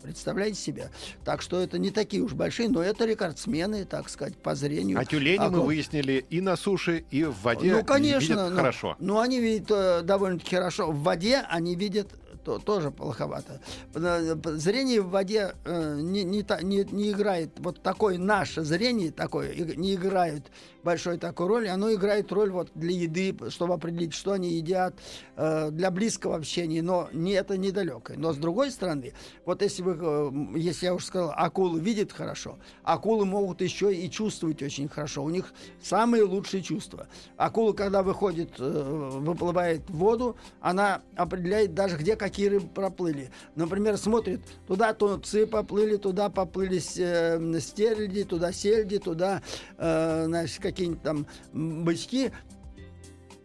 Представляете 0.03 0.59
себе? 0.61 0.91
Так 1.25 1.43
что 1.43 1.61
это 1.61 1.79
не 1.79 1.91
такие 1.91 2.23
уж 2.23 2.33
большие, 2.33 2.69
но 2.69 2.83
это 2.83 3.05
рекордсмены, 3.05 3.85
так 3.85 4.09
сказать, 4.09 4.37
по 4.37 4.55
зрению. 4.55 4.99
А 4.99 5.05
тюлени 5.05 5.38
мы 5.38 5.45
Акул. 5.47 5.65
выяснили 5.65 6.25
и 6.29 6.41
на 6.41 6.57
суше, 6.57 7.05
и 7.11 7.25
в 7.25 7.41
воде 7.43 7.73
Ну, 7.73 7.85
конечно. 7.85 8.21
видят 8.35 8.51
ну, 8.51 8.57
хорошо. 8.57 8.97
Ну, 8.99 9.21
они 9.21 9.41
видят 9.41 9.71
э, 9.71 10.03
довольно-таки 10.03 10.57
хорошо. 10.57 10.91
В 10.91 11.03
воде 11.03 11.45
они 11.49 11.75
видят 11.77 12.09
то, 12.45 12.59
тоже 12.59 12.91
плоховато. 12.91 13.61
Зрение 13.93 15.01
в 15.01 15.11
воде 15.11 15.55
э, 15.65 16.01
не, 16.01 16.25
не, 16.25 16.45
не, 16.63 17.11
играет, 17.11 17.51
вот 17.59 17.83
такое 17.83 18.19
наше 18.19 18.63
зрение 18.63 19.11
такое, 19.11 19.55
не 19.55 19.95
играет 19.95 20.51
большой 20.83 21.19
такой 21.19 21.47
роли. 21.47 21.69
Оно 21.69 21.93
играет 21.93 22.33
роль 22.33 22.51
вот 22.51 22.71
для 22.75 22.93
еды, 22.93 23.37
чтобы 23.51 23.75
определить, 23.75 24.15
что 24.15 24.33
они 24.33 24.55
едят, 24.55 24.95
э, 25.37 25.71
для 25.71 25.91
близкого 25.91 26.37
общения, 26.37 26.83
но 26.83 27.09
не, 27.13 27.33
это 27.33 27.57
недалекое. 27.57 28.17
Но 28.17 28.33
с 28.33 28.37
другой 28.37 28.71
стороны, 28.71 29.13
вот 29.45 29.63
если 29.63 29.83
вы, 29.83 29.97
э, 29.99 30.59
если 30.59 30.87
я 30.87 30.95
уже 30.95 31.07
сказал, 31.07 31.33
акулы 31.37 31.81
видят 31.81 32.13
хорошо, 32.13 32.59
акулы 32.83 33.25
могут 33.25 33.61
еще 33.61 33.95
и 33.95 34.11
чувствовать 34.11 34.63
очень 34.63 34.89
хорошо. 34.89 35.23
У 35.23 35.31
них 35.31 35.53
самые 35.83 36.25
лучшие 36.25 36.63
чувства. 36.63 37.09
Акула, 37.37 37.73
когда 37.73 38.03
выходит, 38.03 38.53
э, 38.59 39.19
выплывает 39.21 39.89
в 39.89 39.97
воду, 39.97 40.37
она 40.61 41.03
определяет 41.17 41.75
даже, 41.75 41.97
где 41.97 42.17
какие 42.17 42.32
рыбы 42.40 42.68
проплыли. 42.68 43.31
Например, 43.55 43.97
смотрит, 43.97 44.40
туда 44.66 44.92
тунцы 44.95 45.47
поплыли, 45.47 45.97
туда 45.97 46.29
поплыли 46.29 46.81
э, 46.97 47.61
стерляди, 47.61 48.25
туда 48.25 48.53
сельди, 48.53 48.99
туда, 48.99 49.42
э, 49.79 50.25
значит, 50.27 50.62
какие-нибудь 50.62 51.03
там 51.03 51.27
бычки. 51.53 52.33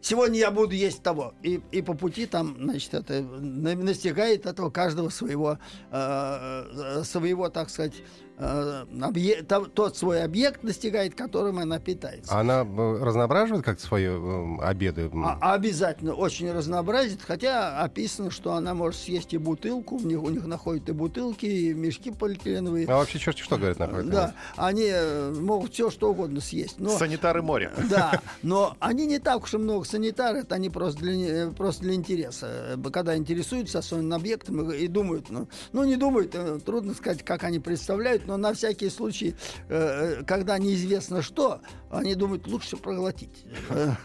Сегодня 0.01 0.39
я 0.39 0.51
буду 0.51 0.73
есть 0.73 1.03
того. 1.03 1.33
И, 1.43 1.59
и 1.71 1.81
по 1.81 1.93
пути 1.93 2.27
там, 2.27 2.55
значит, 2.57 2.93
это 2.93 3.21
на- 3.21 3.75
настигает 3.75 4.45
этого 4.45 4.69
каждого 4.69 5.09
своего, 5.09 5.59
э, 5.91 6.63
э, 6.99 7.03
своего, 7.03 7.49
так 7.49 7.69
сказать, 7.69 7.93
э, 8.37 8.85
объе- 9.01 9.43
то- 9.43 9.65
тот 9.65 9.97
свой 9.97 10.23
объект 10.23 10.63
настигает, 10.63 11.15
которым 11.15 11.59
она 11.59 11.79
питается. 11.79 12.37
Она 12.37 12.61
э, 12.61 12.97
разноображивает 13.01 13.65
как-то 13.65 13.85
свои 13.85 14.05
э, 14.05 14.57
обеды? 14.61 15.09
А- 15.13 15.53
обязательно 15.53 16.13
очень 16.13 16.51
разнообразит, 16.51 17.21
хотя 17.21 17.81
описано, 17.81 18.31
что 18.31 18.53
она 18.53 18.73
может 18.73 18.99
съесть 19.01 19.33
и 19.33 19.37
бутылку, 19.37 19.95
у 19.95 20.01
них, 20.01 20.21
у 20.21 20.29
них 20.29 20.45
находят 20.45 20.87
и 20.89 20.91
бутылки, 20.91 21.45
и 21.45 21.73
мешки 21.73 22.11
полиэтиленовые. 22.11 22.87
А 22.87 22.97
вообще 22.97 23.19
черти 23.19 23.41
что 23.41 23.57
говорят 23.57 23.79
на 23.79 23.87
Да, 24.03 24.33
они 24.55 24.91
могут 25.39 25.73
все 25.73 25.89
что 25.89 26.11
угодно 26.11 26.41
съесть. 26.41 26.75
Но, 26.77 26.89
Санитары 26.89 27.41
моря. 27.41 27.71
да, 27.89 28.21
но 28.43 28.75
они 28.79 29.05
не 29.05 29.19
так 29.19 29.43
уж 29.43 29.53
и 29.53 29.57
много 29.57 29.85
санитары, 29.85 30.39
это 30.39 30.55
они 30.55 30.69
просто 30.69 31.01
для, 31.01 31.49
просто 31.51 31.83
для 31.83 31.93
интереса. 31.93 32.79
Когда 32.91 33.17
интересуются 33.17 33.79
особенным 33.79 34.13
объектом 34.13 34.71
и, 34.71 34.77
и 34.77 34.87
думают, 34.87 35.29
ну, 35.29 35.47
ну 35.71 35.83
не 35.83 35.95
думают, 35.95 36.35
трудно 36.65 36.93
сказать, 36.93 37.23
как 37.23 37.43
они 37.43 37.59
представляют, 37.59 38.26
но 38.27 38.37
на 38.37 38.53
всякий 38.53 38.89
случай, 38.89 39.35
э, 39.69 40.23
когда 40.25 40.57
неизвестно 40.57 41.21
что, 41.21 41.61
они 41.89 42.15
думают, 42.15 42.47
лучше 42.47 42.77
проглотить. 42.77 43.45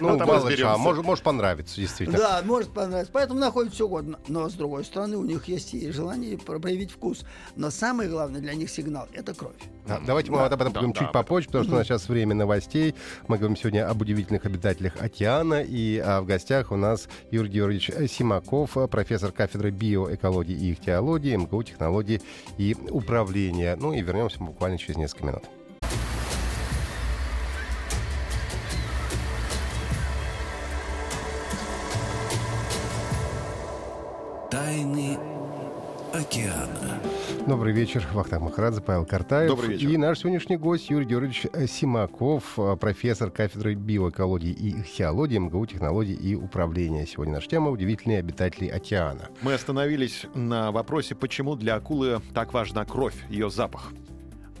Ну, 0.00 0.18
а 0.20 0.78
может, 0.78 1.22
понравиться, 1.22 1.76
действительно. 1.76 2.18
Да, 2.18 2.42
может 2.44 2.72
понравиться. 2.72 3.10
Поэтому 3.12 3.40
находят 3.40 3.72
все 3.72 3.86
угодно. 3.86 4.18
Но, 4.28 4.48
с 4.48 4.54
другой 4.54 4.84
стороны, 4.84 5.16
у 5.16 5.24
них 5.24 5.46
есть 5.46 5.74
и 5.74 5.90
желание 5.90 6.38
проявить 6.38 6.92
вкус. 6.92 7.24
Но 7.56 7.70
самое 7.70 8.08
главное 8.08 8.40
для 8.40 8.54
них 8.54 8.70
сигнал— 8.70 9.08
это 9.12 9.34
кровь. 9.34 9.56
Да, 9.86 10.00
давайте 10.06 10.30
мы 10.30 10.40
об 10.40 10.52
этом 10.52 10.72
поговорим 10.72 10.92
чуть 10.92 11.12
попозже, 11.12 11.46
потому 11.46 11.64
что 11.64 11.74
у 11.74 11.78
нас 11.78 11.86
сейчас 11.86 12.08
время 12.08 12.34
новостей. 12.34 12.94
Мы 13.28 13.38
говорим 13.38 13.56
сегодня 13.56 13.88
об 13.88 14.00
удивительных 14.00 14.44
обитателях 14.44 14.94
океана. 15.00 15.62
И 15.62 15.98
а, 15.98 16.20
в 16.20 16.26
гостях 16.26 16.70
у 16.72 16.76
нас 16.76 17.08
Юрий 17.30 17.50
Георгиевич 17.50 18.10
Симаков, 18.10 18.76
профессор 18.90 19.32
кафедры 19.32 19.70
биоэкологии 19.70 20.54
и 20.54 20.72
ихтиологии, 20.72 21.36
МГУ 21.36 21.62
технологии 21.62 22.22
и 22.58 22.76
управления. 22.90 23.23
Ну 23.76 23.92
и 23.92 24.00
вернемся 24.00 24.42
буквально 24.42 24.78
через 24.78 24.96
несколько 24.96 25.26
минут. 25.26 25.44
Тайны 34.50 35.18
океана. 36.12 37.00
Добрый 37.46 37.74
вечер. 37.74 38.06
Вахтанг 38.14 38.44
Махарадзе, 38.44 38.80
Павел 38.80 39.04
Картаев. 39.04 39.50
Добрый 39.50 39.74
вечер. 39.74 39.90
И 39.90 39.98
наш 39.98 40.20
сегодняшний 40.20 40.56
гость 40.56 40.88
Юрий 40.88 41.04
Георгиевич 41.04 41.46
Симаков, 41.70 42.58
профессор 42.80 43.30
кафедры 43.30 43.74
биоэкологии 43.74 44.50
и 44.50 44.80
ихтиологии, 44.80 45.36
МГУ 45.36 45.66
технологии 45.66 46.14
и 46.14 46.34
управления. 46.34 47.06
Сегодня 47.06 47.34
наша 47.34 47.48
тема— 47.50 47.70
удивительные 47.70 48.20
обитатели 48.20 48.68
океана. 48.68 49.28
Мы 49.42 49.52
остановились 49.52 50.24
на 50.34 50.72
вопросе, 50.72 51.14
почему 51.14 51.54
для 51.54 51.74
акулы 51.74 52.22
так 52.32 52.54
важна 52.54 52.86
кровь, 52.86 53.16
ее 53.28 53.50
запах. 53.50 53.92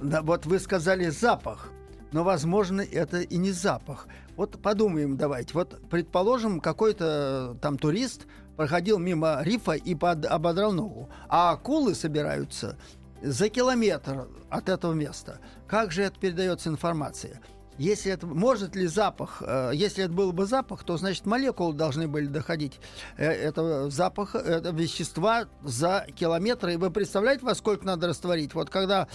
Да, 0.02 0.20
вот 0.20 0.44
вы 0.44 0.58
сказали 0.58 1.08
запах, 1.08 1.70
но, 2.12 2.22
возможно, 2.22 2.82
это 2.82 3.22
и 3.22 3.38
не 3.38 3.50
запах. 3.50 4.08
Вот 4.36 4.60
подумаем 4.60 5.16
давайте. 5.16 5.54
Вот, 5.54 5.80
предположим, 5.88 6.60
какой-то 6.60 7.56
там 7.62 7.78
турист 7.78 8.26
проходил 8.56 8.98
мимо 8.98 9.40
рифа 9.42 9.72
и 9.72 9.94
под, 9.94 10.26
ободрал 10.26 10.72
ногу, 10.72 11.08
а 11.28 11.52
акулы 11.52 11.94
собираются 11.94 12.76
за 13.22 13.48
километр 13.48 14.28
от 14.50 14.68
этого 14.68 14.92
места. 14.92 15.40
Как 15.66 15.92
же 15.92 16.02
это 16.02 16.18
передается 16.18 16.68
информация? 16.68 17.40
Если 17.76 18.12
это 18.12 18.26
может 18.26 18.76
ли 18.76 18.86
запах, 18.86 19.42
э, 19.44 19.72
если 19.74 20.04
это 20.04 20.12
был 20.12 20.32
бы 20.32 20.46
запах, 20.46 20.84
то 20.84 20.96
значит 20.96 21.26
молекулы 21.26 21.74
должны 21.74 22.06
были 22.06 22.26
доходить 22.26 22.78
э, 23.16 23.26
этого 23.26 23.90
запаха, 23.90 24.38
это 24.38 24.70
вещества 24.70 25.46
за 25.64 26.06
километры. 26.14 26.74
И 26.74 26.76
вы 26.76 26.92
представляете, 26.92 27.44
во 27.44 27.54
сколько 27.56 27.84
надо 27.84 28.06
растворить? 28.06 28.54
Вот 28.54 28.70
когда 28.70 29.08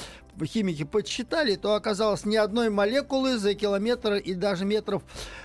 химики 0.43 0.83
подсчитали, 0.83 1.55
то 1.55 1.75
оказалось 1.75 2.25
ни 2.25 2.35
одной 2.35 2.69
молекулы 2.69 3.37
за 3.37 3.53
километр 3.53 4.15
и 4.15 4.33
даже 4.33 4.65
метров 4.65 5.03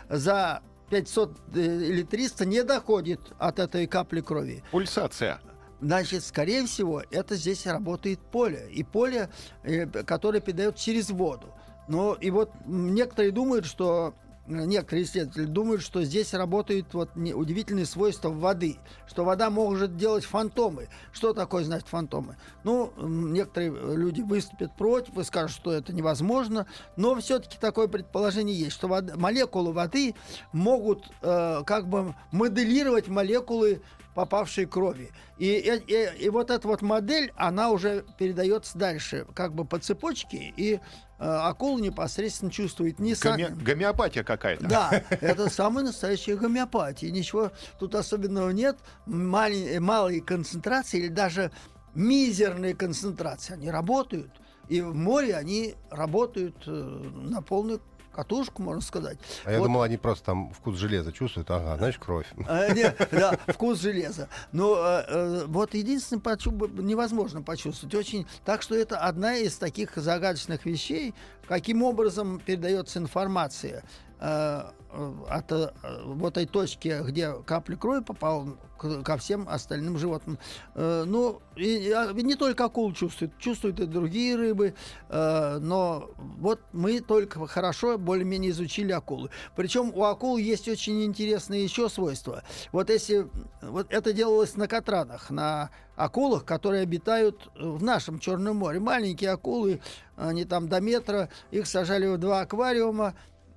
за 0.09 0.63
500 0.91 1.39
э, 1.55 1.61
или 1.61 2.03
300 2.03 2.47
не 2.47 2.63
доходит 2.65 3.21
от 3.39 3.59
этой 3.59 3.87
капли 3.87 4.21
крови. 4.21 4.63
Пульсация. 4.71 5.41
Значит, 5.81 6.25
скорее 6.25 6.65
всего, 6.67 7.03
это 7.11 7.37
здесь 7.37 7.67
работает 7.67 8.19
поле. 8.21 8.69
И 8.71 8.83
поле, 8.85 9.29
э, 9.63 9.87
которое 9.87 10.41
передает 10.41 10.77
через 10.77 11.11
воду. 11.11 11.53
Ну, 11.89 12.15
и 12.15 12.31
вот 12.31 12.51
некоторые 12.67 13.33
думают, 13.33 13.67
что 13.67 14.15
некоторые 14.47 15.05
исследователи 15.05 15.45
думают, 15.47 15.83
что 15.83 16.03
здесь 16.05 16.35
работают 16.35 16.93
вот 16.95 17.11
удивительные 17.17 17.87
свойства 17.87 18.29
воды, 18.29 18.77
что 19.07 19.25
вода 19.25 19.51
может 19.51 19.97
делать 19.97 20.25
фантомы. 20.25 20.89
Что 21.13 21.33
такое 21.33 21.65
значит 21.65 21.89
фантомы? 21.89 22.37
Ну, 22.63 22.93
некоторые 22.99 23.71
люди 23.97 24.21
выступят 24.21 24.77
против 24.77 25.17
и 25.19 25.25
скажут, 25.25 25.57
что 25.57 25.73
это 25.73 25.93
невозможно, 25.93 26.67
но 26.97 27.15
все-таки 27.17 27.57
такое 27.59 27.89
предположение 27.89 28.57
есть, 28.57 28.73
что 28.73 28.89
вода- 28.89 29.17
молекулы 29.17 29.73
воды 29.73 30.15
могут 30.53 31.11
э, 31.23 31.63
как 31.67 31.89
бы 31.89 32.15
моделировать 32.33 33.09
молекулы 33.09 33.83
попавшей 34.15 34.67
крови. 34.67 35.11
И, 35.39 35.47
и, 35.47 35.93
и- 35.93 36.25
и 36.27 36.29
вот 36.29 36.51
эта 36.51 36.69
вот 36.69 36.83
модель, 36.83 37.33
она 37.35 37.71
уже 37.71 38.05
передается 38.17 38.79
дальше, 38.79 39.27
как 39.35 39.55
бы 39.55 39.65
по 39.65 39.81
цепочке, 39.81 40.53
и 40.57 40.75
э, 40.75 40.79
акула 41.25 41.79
непосредственно 41.81 42.51
чувствует 42.51 42.99
не 42.99 43.15
сам- 43.15 43.39
Гоме- 43.41 43.55
Гомеопатия 43.63 44.23
какая-то. 44.25 44.67
да, 44.69 44.91
это 45.21 45.49
самая 45.51 45.85
настоящая 45.85 46.37
гомеопатия. 46.37 47.11
Ничего 47.11 47.51
тут 47.79 47.95
особенного 47.95 48.51
нет. 48.51 48.79
Малень- 49.07 49.81
малые 49.81 50.21
концентрации 50.21 51.01
или 51.01 51.09
даже 51.09 51.51
мизерные 51.95 52.75
концентрации, 52.75 53.55
они 53.55 53.71
работают. 53.71 54.31
И 54.69 54.81
в 54.81 54.95
море 54.95 55.37
они 55.37 55.75
работают 55.91 56.57
э, 56.67 56.71
на 56.71 57.43
полную 57.43 57.81
катушку, 58.15 58.63
можно 58.63 58.81
сказать. 58.81 59.19
А 59.45 59.53
я 59.53 59.59
Вот. 59.59 59.65
думал, 59.67 59.83
они 59.83 59.97
просто 59.97 60.25
там 60.25 60.51
вкус 60.55 60.77
железа 60.77 61.13
чувствуют. 61.13 61.51
Ага, 61.51 61.77
значит, 61.77 62.01
кровь. 62.03 62.27
А, 62.49 62.73
не, 62.73 62.95
да, 63.11 63.39
вкус 63.49 63.81
железа. 63.81 64.29
Но 64.53 64.77
э, 64.77 65.05
э, 65.09 65.45
вот 65.47 65.75
единственное, 65.75 66.21
почу- 66.23 66.69
невозможно 66.81 67.43
почувствовать. 67.43 67.95
Очень, 67.95 68.27
так 68.45 68.63
что 68.63 68.75
это 68.75 68.99
одна 68.99 69.37
из 69.37 69.57
таких 69.57 69.97
загадочных 69.97 70.65
вещей, 70.65 71.15
каким 71.47 71.83
образом 71.83 72.41
передается 72.45 72.99
информация 72.99 73.83
от 74.21 75.53
э, 75.53 75.71
вот 76.05 76.37
этой 76.37 76.47
точки, 76.47 77.03
где 77.05 77.33
капля 77.45 77.77
крови 77.77 78.03
попала 78.03 78.57
ко 78.79 79.17
всем 79.17 79.49
остальным 79.49 79.99
животным. 79.99 80.39
Э, 80.75 81.05
ну, 81.07 81.41
и, 81.57 81.91
а, 81.91 82.13
не 82.13 82.35
только 82.35 82.65
акул 82.65 82.93
чувствуют, 82.93 83.37
чувствуют 83.39 83.81
и 83.81 83.87
другие 83.87 84.37
рыбы, 84.37 84.75
э, 85.09 85.59
но 85.61 86.11
вот 86.17 86.61
мы 86.73 87.01
только 87.01 87.45
хорошо 87.47 87.99
более-менее 87.99 88.53
изучили 88.53 88.93
акулы. 88.93 89.31
Причем 89.57 89.91
у 89.95 90.05
акул 90.05 90.37
есть 90.37 90.69
очень 90.69 91.03
интересные 91.05 91.65
еще 91.65 91.89
свойства. 91.89 92.43
Вот 92.73 92.91
если 92.91 93.29
вот 93.63 93.93
это 93.93 94.13
делалось 94.13 94.57
на 94.57 94.69
катранах, 94.69 95.31
на 95.31 95.71
акулах, 95.97 96.45
которые 96.45 96.83
обитают 96.83 97.51
в 97.55 97.83
нашем 97.83 98.19
Черном 98.19 98.57
море. 98.57 98.81
Маленькие 98.81 99.31
акулы, 99.31 99.81
они 100.17 100.45
там 100.45 100.69
до 100.69 100.81
метра, 100.81 101.29
их 101.51 101.67
сажали 101.67 102.07
в 102.07 102.19
два 102.19 102.41
аквариума, 102.41 103.15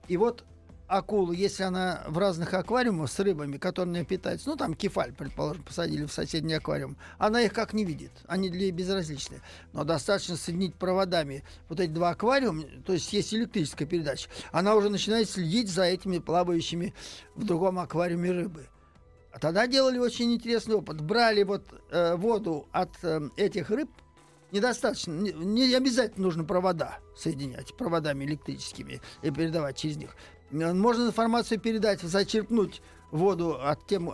и 0.07 0.17
вот 0.17 0.43
акулу, 0.87 1.33
если 1.33 1.63
она 1.63 2.03
в 2.07 2.17
разных 2.17 2.53
аквариумах 2.53 3.11
с 3.11 3.19
рыбами, 3.19 3.57
которые 3.57 4.05
питаются, 4.05 4.49
ну 4.49 4.55
там 4.55 4.73
кефаль, 4.73 5.13
предположим, 5.13 5.63
посадили 5.63 6.05
в 6.05 6.11
соседний 6.11 6.53
аквариум, 6.53 6.97
она 7.17 7.41
их 7.41 7.53
как 7.53 7.73
не 7.73 7.83
видит, 7.83 8.11
они 8.27 8.49
для 8.49 8.61
нее 8.61 8.71
безразличны. 8.71 9.41
Но 9.73 9.83
достаточно 9.83 10.37
соединить 10.37 10.75
проводами 10.75 11.43
вот 11.69 11.79
эти 11.79 11.91
два 11.91 12.11
аквариума, 12.11 12.63
то 12.85 12.93
есть 12.93 13.11
есть 13.11 13.33
электрическая 13.33 13.87
передача, 13.87 14.29
она 14.51 14.75
уже 14.75 14.89
начинает 14.89 15.29
следить 15.29 15.69
за 15.69 15.83
этими 15.83 16.19
плавающими 16.19 16.93
в 17.35 17.45
другом 17.45 17.79
аквариуме 17.79 18.31
рыбы. 18.31 18.67
А 19.31 19.39
тогда 19.39 19.67
делали 19.67 19.99
очень 19.99 20.33
интересный 20.33 20.75
опыт. 20.75 20.99
Брали 21.01 21.43
вот 21.43 21.63
э, 21.91 22.15
воду 22.15 22.67
от 22.71 22.89
э, 23.03 23.29
этих 23.37 23.69
рыб, 23.69 23.91
недостаточно, 24.51 25.11
не, 25.11 25.31
не 25.31 25.75
обязательно 25.75 26.25
нужно 26.25 26.43
провода 26.43 26.99
соединять 27.15 27.75
проводами 27.75 28.25
электрическими 28.25 29.01
и 29.21 29.31
передавать 29.31 29.77
через 29.77 29.97
них. 29.97 30.15
Э, 30.51 30.73
Можно 30.73 31.07
информацию 31.07 31.59
передать, 31.59 32.01
зачерпнуть 32.01 32.81
воду 33.11 33.57
от 33.61 33.85
тем, 33.87 34.09
а, 34.09 34.13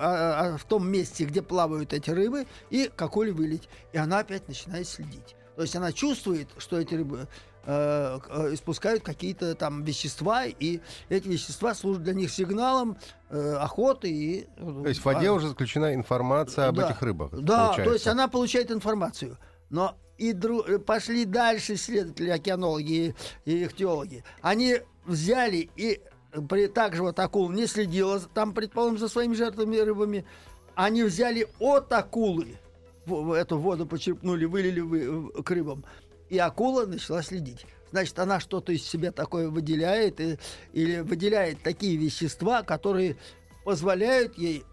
а, 0.53 0.57
в 0.57 0.63
том 0.65 0.87
месте, 0.87 1.25
где 1.25 1.41
плавают 1.41 1.93
эти 1.93 2.09
рыбы, 2.11 2.45
и 2.69 2.91
какой 2.95 3.31
вылить. 3.31 3.67
И 3.91 3.97
она 3.97 4.19
опять 4.19 4.47
начинает 4.47 4.87
следить. 4.87 5.35
То 5.55 5.63
есть 5.63 5.75
она 5.75 5.91
чувствует, 5.91 6.47
что 6.57 6.79
эти 6.79 6.95
рыбы 6.95 7.27
э, 7.65 8.19
э, 8.29 8.53
испускают 8.53 9.03
какие-то 9.03 9.55
там 9.55 9.83
вещества, 9.83 10.45
и 10.45 10.79
эти 11.09 11.27
вещества 11.27 11.73
служат 11.73 12.03
для 12.03 12.13
них 12.13 12.31
сигналом 12.31 12.97
э, 13.29 13.55
охоты 13.55 14.09
и... 14.11 14.47
То 14.57 14.87
есть 14.87 15.01
в 15.01 15.05
воде 15.05 15.31
уже 15.31 15.47
заключена 15.49 15.93
информация 15.95 16.67
об 16.67 16.75
Да. 16.75 16.89
этих 16.89 17.01
рыбах. 17.01 17.31
Да, 17.31 17.67
получается. 17.67 17.83
то 17.89 17.93
есть 17.93 18.07
она 18.07 18.27
получает 18.27 18.71
информацию. 18.71 19.37
Но 19.69 19.97
и 20.17 20.32
дру- 20.32 20.63
э, 20.67 20.80
пошли 20.80 21.26
дальше 21.26 21.73
исследователи, 21.73 22.30
океанологи 22.30 23.15
и, 23.45 23.67
и. 23.67 24.23
Они 24.41 24.78
взяли 25.06 25.69
и 25.76 26.02
при, 26.49 26.67
также 26.67 27.02
вот 27.04 27.19
акул 27.19 27.49
не 27.49 27.67
следила 27.67 28.19
там, 28.19 28.54
предположим, 28.54 28.97
за 28.97 29.08
своими 29.08 29.34
жертвами 29.36 29.78
рыбами. 29.78 30.26
Они 30.76 31.04
взяли 31.04 31.47
от 31.60 31.91
акулы 31.93 32.58
в, 33.06 33.34
эту 33.34 33.58
воду 33.60 33.86
почерпнули, 33.86 34.45
вылили 34.45 34.80
вы- 34.80 35.43
к 35.43 35.49
рыбам. 35.52 35.84
И 36.30 36.38
акула 36.38 36.86
начала 36.86 37.21
следить. 37.21 37.65
Значит, 37.91 38.17
она 38.17 38.39
что-то 38.39 38.71
из 38.71 38.84
себя 38.84 39.12
такое 39.12 39.49
выделяет 39.49 40.19
и- 40.19 40.39
или 40.71 41.02
выделяет 41.02 41.62
такие 41.62 41.95
вещества, 41.97 42.63
которые 42.63 43.17
позволяют 43.63 44.36
ей 44.38 44.63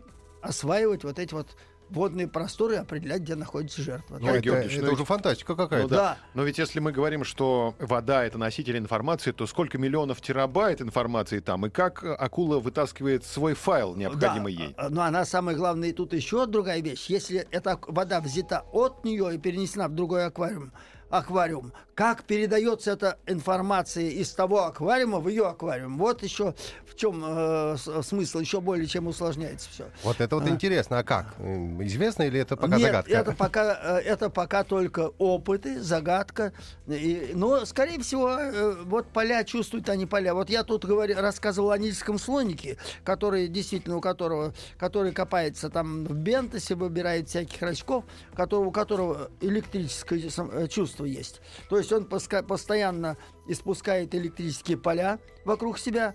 осваивать 0.41 1.05
вот 1.05 1.19
эти 1.19 1.35
вот 1.35 1.49
водные 1.91 2.29
просторы 2.29 2.75
и 2.75 2.79
определять, 2.79 3.23
где 3.23 3.35
находится 3.35 3.83
жертва. 3.83 4.19
Ну, 4.19 4.27
Юрий 4.27 4.39
это, 4.39 4.45
Георгиевич, 4.45 4.77
это 4.79 4.87
ну 4.87 4.93
уже 4.93 5.05
фантастика 5.05 5.55
какая-то. 5.57 5.83
Ну 5.83 5.89
да. 5.89 5.97
Да. 5.97 6.19
Но 6.35 6.43
ведь 6.45 6.59
если 6.59 6.81
мы 6.81 6.93
говорим, 6.93 7.25
что 7.25 7.75
вода 7.79 8.25
это 8.25 8.39
носитель 8.39 8.79
информации, 8.79 9.33
то 9.33 9.47
сколько 9.47 9.77
миллионов 9.79 10.21
терабайт 10.21 10.81
информации 10.81 11.41
там, 11.41 11.67
и 11.67 11.71
как 11.71 12.03
акула 12.05 12.59
вытаскивает 12.61 13.25
свой 13.25 13.55
файл, 13.55 13.95
необходимый 13.95 14.57
Да, 14.57 14.63
ей? 14.65 14.75
а, 14.77 14.89
Но 14.89 15.03
она 15.03 15.25
самое 15.25 15.57
главное, 15.57 15.91
и 15.91 15.93
тут 15.93 16.13
еще 16.13 16.47
другая 16.47 16.81
вещь. 16.81 17.07
Если 17.09 17.47
эта 17.51 17.79
вода 17.89 18.21
взята 18.21 18.65
от 18.73 19.05
нее 19.05 19.35
и 19.35 19.39
перенесена 19.39 19.89
в 19.89 19.95
другой 19.95 20.27
аквариум, 20.27 20.73
аквариум. 21.11 21.73
Как 21.95 22.23
передается 22.25 22.93
эта 22.93 23.19
информация 23.27 24.09
из 24.09 24.31
того 24.31 24.65
аквариума 24.65 25.19
в 25.19 25.29
ее 25.29 25.47
аквариум? 25.47 25.99
Вот 25.99 26.23
еще 26.23 26.55
в 26.87 26.97
чем 26.97 27.23
э, 27.27 27.77
смысл, 28.03 28.39
еще 28.39 28.61
более 28.61 28.87
чем 28.87 29.07
усложняется 29.07 29.69
все. 29.71 29.85
Вот 30.03 30.21
это 30.21 30.37
вот 30.37 30.47
а. 30.47 30.49
интересно, 30.49 31.01
а 31.01 31.05
как? 31.05 31.35
Известно 31.39 32.23
или 32.23 32.41
это 32.41 32.57
пока 32.57 32.77
Нет, 32.77 32.87
загадка? 32.87 33.13
Это 33.13 33.33
пока, 33.33 33.79
э, 33.83 33.99
это 33.99 34.31
пока 34.31 34.65
только 34.65 35.11
опыты, 35.19 35.81
загадка. 35.81 36.53
И, 36.87 37.33
но, 37.35 37.67
скорее 37.67 38.01
всего, 38.01 38.31
э, 38.31 38.77
вот 38.85 39.09
поля 39.09 39.45
чувствуют 39.45 39.89
они 39.91 40.07
поля. 40.07 40.33
Вот 40.33 40.49
я 40.49 40.63
тут 40.63 40.85
говорю, 40.87 41.21
рассказывал 41.21 41.71
о 41.73 41.79
нильском 41.79 42.19
слонике, 42.19 42.79
который 43.05 43.49
действительно 43.49 43.97
у 43.97 44.01
которого, 44.01 44.55
который 44.79 45.13
копается 45.13 45.69
там 45.69 46.05
в 46.05 46.15
Бентосе, 46.15 46.77
выбирает 46.77 47.29
всяких 47.29 47.61
рачков, 47.61 48.05
который, 48.35 48.67
у 48.67 48.71
которого 48.71 49.31
электрическое 49.41 50.21
э, 50.21 50.69
чувство 51.01 51.05
есть. 51.05 51.41
То 51.69 51.79
есть 51.79 51.93
он 51.93 52.05
постоянно 52.07 53.17
испускает 53.49 54.15
электрические 54.15 54.77
поля 54.77 55.19
вокруг 55.45 55.79
себя, 55.79 56.15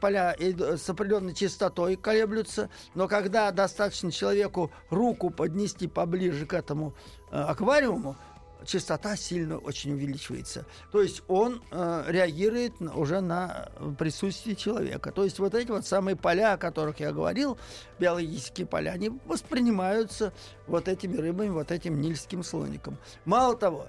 поля 0.00 0.34
с 0.38 0.88
определенной 0.88 1.34
частотой 1.34 1.96
колеблются, 1.96 2.70
но 2.94 3.06
когда 3.06 3.50
достаточно 3.50 4.10
человеку 4.10 4.70
руку 4.90 5.30
поднести 5.30 5.86
поближе 5.86 6.46
к 6.46 6.54
этому 6.54 6.94
э, 7.30 7.36
аквариуму, 7.36 8.16
частота 8.64 9.16
сильно 9.16 9.58
очень 9.58 9.92
увеличивается. 9.92 10.66
То 10.92 11.02
есть 11.02 11.22
он 11.28 11.62
э, 11.70 12.04
реагирует 12.08 12.80
уже 12.80 13.20
на 13.20 13.70
присутствие 13.98 14.56
человека. 14.56 15.12
То 15.12 15.24
есть 15.24 15.38
вот 15.38 15.54
эти 15.54 15.70
вот 15.70 15.86
самые 15.86 16.16
поля, 16.16 16.54
о 16.54 16.58
которых 16.58 17.00
я 17.00 17.12
говорил, 17.12 17.58
биологические 17.98 18.66
поля, 18.66 18.90
они 18.90 19.10
воспринимаются 19.26 20.32
вот 20.66 20.88
этими 20.88 21.16
рыбами, 21.16 21.50
вот 21.50 21.70
этим 21.70 22.00
нильским 22.00 22.42
слоником. 22.42 22.98
Мало 23.24 23.56
того, 23.56 23.88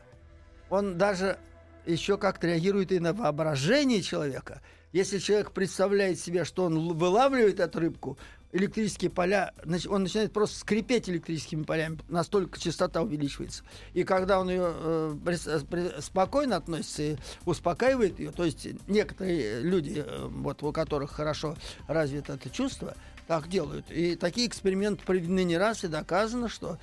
он 0.69 0.97
даже 0.97 1.37
еще 1.85 2.17
как-то 2.17 2.47
реагирует 2.47 2.91
и 2.91 2.99
на 2.99 3.13
воображение 3.13 4.01
человека. 4.01 4.61
Если 4.91 5.19
человек 5.19 5.51
представляет 5.51 6.19
себе, 6.19 6.45
что 6.45 6.65
он 6.65 6.97
вылавливает 6.97 7.59
эту 7.59 7.79
рыбку, 7.79 8.17
электрические 8.51 9.11
поля, 9.11 9.53
он 9.87 10.03
начинает 10.03 10.33
просто 10.33 10.59
скрипеть 10.59 11.09
электрическими 11.09 11.63
полями, 11.63 11.99
настолько 12.07 12.59
частота 12.59 13.01
увеличивается. 13.01 13.63
И 13.93 14.03
когда 14.03 14.39
он 14.39 14.49
ее 14.49 14.73
э, 14.73 15.15
при, 15.23 16.01
спокойно 16.01 16.55
относится 16.55 17.03
и 17.03 17.17
успокаивает 17.45 18.19
ее, 18.19 18.31
то 18.31 18.43
есть 18.43 18.67
некоторые 18.87 19.61
люди, 19.61 20.03
э, 20.03 20.27
вот 20.27 20.63
у 20.63 20.71
которых 20.71 21.11
хорошо 21.11 21.55
развито 21.87 22.33
это 22.33 22.49
чувство, 22.49 22.95
так 23.27 23.47
делают. 23.47 23.85
И 23.91 24.15
такие 24.15 24.47
эксперименты 24.47 25.05
проведены 25.05 25.43
не 25.43 25.57
раз, 25.57 25.83
и 25.83 25.87
доказано, 25.87 26.49
что 26.49 26.79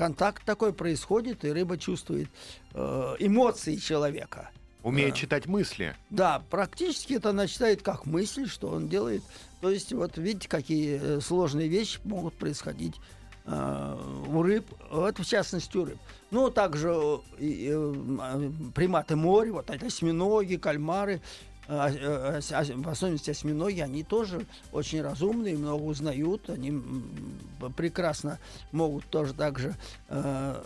контакт 0.00 0.42
такой 0.46 0.72
происходит, 0.72 1.44
и 1.44 1.52
рыба 1.52 1.76
чувствует 1.76 2.30
э, 2.72 3.16
эмоции 3.18 3.76
человека. 3.76 4.48
Умеет 4.82 5.10
да. 5.10 5.16
читать 5.16 5.46
мысли. 5.46 5.94
Да, 6.08 6.42
практически 6.48 7.12
это 7.12 7.28
она 7.30 7.46
читает 7.46 7.82
как 7.82 8.06
мысль, 8.06 8.48
что 8.48 8.68
он 8.68 8.88
делает. 8.88 9.22
То 9.60 9.68
есть, 9.68 9.92
вот 9.92 10.16
видите, 10.16 10.48
какие 10.48 10.98
э, 10.98 11.20
сложные 11.20 11.68
вещи 11.68 12.00
могут 12.04 12.32
происходить 12.32 12.94
э, 13.44 13.96
у 14.26 14.42
рыб, 14.42 14.64
вот 14.90 15.18
в 15.18 15.24
частности 15.26 15.76
у 15.76 15.84
рыб. 15.84 15.98
Ну, 16.30 16.48
также 16.48 16.88
э, 17.38 17.46
э, 17.68 18.50
приматы 18.74 19.16
моря, 19.16 19.52
вот 19.52 19.68
это 19.68 19.84
осьминоги, 19.84 20.56
кальмары, 20.56 21.16
э, 21.16 21.18
э, 21.18 21.49
в 21.70 22.88
особенности 22.88 23.30
осьминоги, 23.30 23.80
они 23.80 24.02
тоже 24.02 24.44
очень 24.72 25.02
разумные, 25.02 25.56
много 25.56 25.82
узнают, 25.82 26.50
они 26.50 26.82
прекрасно 27.76 28.38
могут 28.72 29.04
тоже 29.06 29.34
также 29.34 29.76
э, 30.08 30.62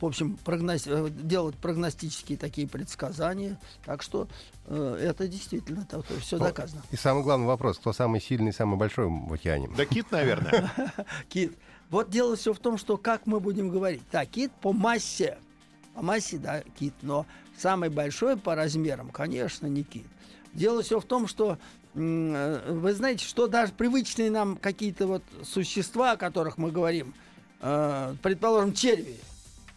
в 0.00 0.04
общем, 0.04 0.36
прогноз... 0.44 0.86
Э, 0.86 1.08
делать 1.10 1.56
прогностические 1.56 2.38
такие 2.38 2.68
предсказания. 2.68 3.58
Так 3.84 4.02
что 4.02 4.28
э, 4.66 4.98
это 5.00 5.26
действительно 5.26 5.86
так, 5.88 6.04
все 6.20 6.38
доказано. 6.38 6.82
И 6.90 6.96
самый 6.96 7.22
главный 7.22 7.46
вопрос, 7.46 7.78
кто 7.78 7.92
самый 7.92 8.20
сильный, 8.20 8.52
самый 8.52 8.76
большой 8.76 9.08
в 9.08 9.32
океане? 9.32 9.70
Да 9.76 9.84
кит, 9.86 10.10
наверное. 10.10 10.70
Кит. 11.28 11.56
Вот 11.88 12.10
дело 12.10 12.36
все 12.36 12.52
в 12.52 12.58
том, 12.58 12.78
что 12.78 12.96
как 12.96 13.26
мы 13.26 13.40
будем 13.40 13.70
говорить. 13.70 14.02
Да, 14.12 14.26
кит 14.26 14.52
по 14.60 14.72
массе. 14.72 15.38
По 15.96 16.02
массе, 16.02 16.36
да, 16.36 16.62
кит. 16.78 16.92
Но 17.00 17.24
самый 17.56 17.88
большой 17.88 18.36
по 18.36 18.54
размерам, 18.54 19.08
конечно, 19.08 19.66
не 19.66 19.82
кит. 19.82 20.06
Дело 20.52 20.82
все 20.82 21.00
в 21.00 21.06
том, 21.06 21.26
что 21.26 21.56
э, 21.94 22.70
вы 22.70 22.92
знаете, 22.92 23.24
что 23.24 23.46
даже 23.46 23.72
привычные 23.72 24.30
нам 24.30 24.58
какие-то 24.58 25.06
вот 25.06 25.22
существа, 25.42 26.12
о 26.12 26.16
которых 26.18 26.58
мы 26.58 26.70
говорим, 26.70 27.14
э, 27.62 28.14
предположим, 28.22 28.74
черви, 28.74 29.16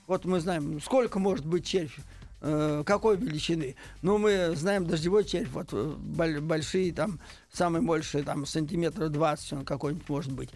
вот 0.07 0.25
мы 0.25 0.41
знаем, 0.41 0.81
сколько 0.81 1.19
может 1.19 1.45
быть 1.45 1.65
червь, 1.65 1.95
э, 2.41 2.83
какой 2.85 3.15
величины. 3.15 3.77
Ну, 4.01 4.17
мы 4.17 4.53
знаем 4.57 4.85
дождевой 4.85 5.23
червь, 5.23 5.49
вот 5.53 5.71
большие, 5.71 6.91
там, 6.91 7.21
самый 7.49 7.81
больший, 7.81 8.23
там, 8.23 8.45
сантиметра 8.45 9.07
20 9.07 9.53
он 9.53 9.65
какой-нибудь 9.65 10.09
может 10.09 10.33
быть. 10.33 10.49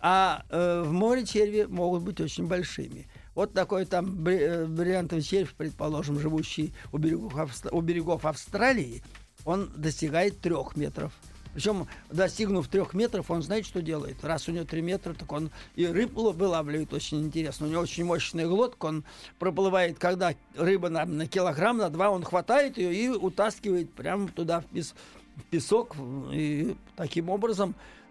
А 0.00 0.42
в 0.50 0.90
море 0.90 1.24
черви 1.24 1.66
могут 1.68 2.02
быть 2.02 2.18
очень 2.20 2.46
большими. 2.46 3.06
Вот 3.34 3.54
такой 3.54 3.86
там 3.86 4.26
э, 4.26 4.66
бриллиантовый 4.66 5.22
червь, 5.22 5.54
предположим, 5.54 6.18
живущий 6.18 6.74
у 6.92 6.98
берегов, 6.98 7.50
у 7.70 7.80
берегов 7.80 8.26
Австралии, 8.26 9.02
он 9.44 9.70
достигает 9.76 10.40
трех 10.40 10.76
метров. 10.76 11.12
Причем, 11.54 11.86
достигнув 12.10 12.66
трех 12.68 12.94
метров, 12.94 13.30
он 13.30 13.42
знает, 13.42 13.66
что 13.66 13.82
делает. 13.82 14.24
Раз 14.24 14.48
у 14.48 14.52
него 14.52 14.64
три 14.64 14.80
метра, 14.80 15.12
так 15.12 15.30
он 15.32 15.50
и 15.76 15.86
рыб 15.86 16.14
вылавливает 16.14 16.92
очень 16.94 17.20
интересно. 17.22 17.66
У 17.66 17.70
него 17.70 17.82
очень 17.82 18.04
мощная 18.04 18.46
глотка, 18.46 18.86
он 18.86 19.04
проплывает, 19.38 19.98
когда 19.98 20.34
рыба 20.56 20.88
на, 20.88 21.04
на 21.04 21.26
килограмм, 21.26 21.78
на 21.78 21.90
два, 21.90 22.10
он 22.10 22.24
хватает 22.24 22.78
ее 22.78 22.94
и 22.94 23.08
утаскивает 23.08 23.92
прямо 23.92 24.28
туда 24.28 24.60
в, 24.60 24.66
пес, 24.66 24.94
в 25.36 25.42
песок. 25.44 25.96
И 26.32 26.74
таким 26.96 27.28
образом 27.28 27.74
э, 27.74 28.01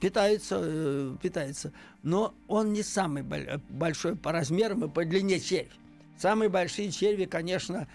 питается, 0.00 0.60
э, 0.62 1.16
питается. 1.22 1.72
Но 2.02 2.34
он 2.48 2.72
не 2.72 2.82
самый 2.82 3.22
большой 3.22 4.16
по 4.16 4.32
размерам 4.32 4.84
и 4.84 4.88
по 4.88 5.04
длине 5.04 5.40
червь. 5.40 5.72
Самые 6.18 6.48
большие 6.48 6.90
черви, 6.90 7.24
конечно, 7.24 7.88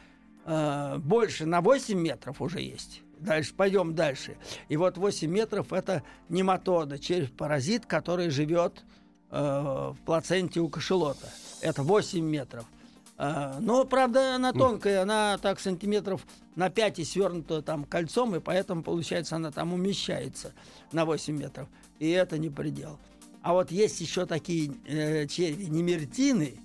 э, 0.46 0.98
больше 0.98 1.46
на 1.46 1.62
8 1.62 2.00
метров 2.00 2.42
уже 2.42 2.62
есть. 2.62 3.02
Дальше, 3.20 3.54
пойдем 3.54 3.96
дальше. 3.96 4.38
И 4.70 4.78
вот 4.78 4.98
8 4.98 5.30
метров 5.30 5.74
это 5.74 6.04
нематода, 6.30 6.98
червь-паразит, 6.98 7.86
который 7.86 8.30
живет 8.30 8.84
э, 9.32 9.40
в 9.40 9.98
плаценте 10.06 10.60
у 10.60 10.70
кашелота. 10.70 11.30
Это 11.62 11.84
8 11.84 12.20
метров. 12.24 12.66
Э, 13.20 13.60
но, 13.60 13.84
правда, 13.84 14.36
она 14.36 14.54
тонкая, 14.54 15.02
она 15.02 15.38
так 15.38 15.60
сантиметров 15.60 16.26
на 16.56 16.70
5 16.70 17.00
и 17.00 17.04
свернута 17.04 17.62
там 17.62 17.84
кольцом, 17.84 18.36
и 18.36 18.40
поэтому, 18.40 18.82
получается, 18.82 19.36
она 19.36 19.52
там 19.52 19.74
умещается 19.74 20.54
на 20.94 21.06
8 21.06 21.38
метров. 21.38 21.68
И 22.00 22.10
это 22.10 22.38
не 22.38 22.50
предел. 22.50 22.98
А 23.42 23.54
вот 23.54 23.72
есть 23.72 24.00
еще 24.00 24.26
такие 24.26 24.72
э, 24.86 25.28
черви, 25.28 25.66
немертины, 25.66 26.56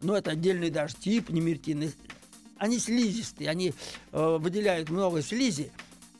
ну, 0.00 0.14
это 0.14 0.32
отдельный 0.32 0.70
даже 0.70 0.96
тип 0.96 1.28
немертины, 1.28 1.92
они 2.56 2.78
слизистые, 2.78 3.50
они 3.50 3.74
э, 4.12 4.36
выделяют 4.40 4.88
много 4.88 5.20
слизи. 5.20 5.70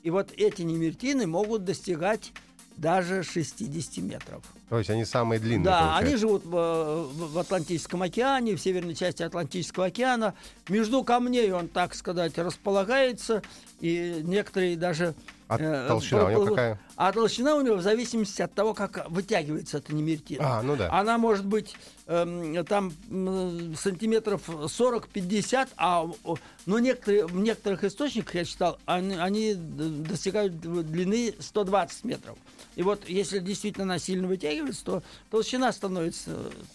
И 0.03 0.11
вот 0.11 0.31
эти 0.37 0.61
немертины 0.61 1.27
могут 1.27 1.64
достигать 1.64 2.33
даже 2.76 3.22
60 3.22 3.98
метров. 3.98 4.42
То 4.68 4.78
есть 4.78 4.90
они 4.90 5.04
самые 5.04 5.38
длинные. 5.38 5.64
Да, 5.64 5.80
получается. 5.80 6.06
они 6.06 6.16
живут 6.16 6.44
в, 6.44 7.32
в 7.32 7.38
Атлантическом 7.38 8.02
океане, 8.02 8.56
в 8.56 8.60
северной 8.60 8.94
части 8.94 9.22
Атлантического 9.22 9.87
океана. 9.87 10.34
Между 10.68 11.02
камней 11.04 11.52
он, 11.52 11.68
так 11.68 11.94
сказать, 11.94 12.37
располагается, 12.38 13.42
и 13.80 14.20
некоторые 14.24 14.76
даже 14.76 15.14
а 15.46 15.58
э, 15.58 15.88
толщина 15.88 16.24
у 16.24 16.30
него 16.30 16.46
какая? 16.46 16.80
А 16.96 17.12
толщина 17.12 17.57
у 17.57 17.61
него 17.61 17.76
в 17.76 17.83
зависимости 17.83 18.42
от 18.42 18.52
того, 18.52 18.74
как 18.74 19.09
вытягивается 19.11 19.78
эта 19.78 19.94
немертина. 19.94 20.59
А, 20.59 20.62
ну 20.62 20.76
да. 20.76 20.90
Она 20.92 21.18
может 21.18 21.44
быть 21.44 21.74
э, 22.07 22.64
там 22.68 22.92
э, 23.11 23.74
сантиметров 23.76 24.48
40-50, 24.48 25.68
а 25.76 26.07
ну, 26.66 26.78
некоторые, 26.78 27.26
в 27.26 27.37
некоторых 27.37 27.85
источниках, 27.85 28.35
я 28.37 28.44
читал, 28.44 28.78
они, 28.87 29.16
они 29.16 29.54
достигают 29.54 30.61
длины 30.61 31.35
120 31.38 32.04
метров. 32.04 32.38
И 32.76 32.83
вот 32.83 33.09
если 33.09 33.38
действительно 33.38 33.85
она 33.85 33.98
сильно 33.98 34.26
вытягивается, 34.26 34.85
то 34.85 35.02
толщина 35.30 35.72
становится 35.72 36.30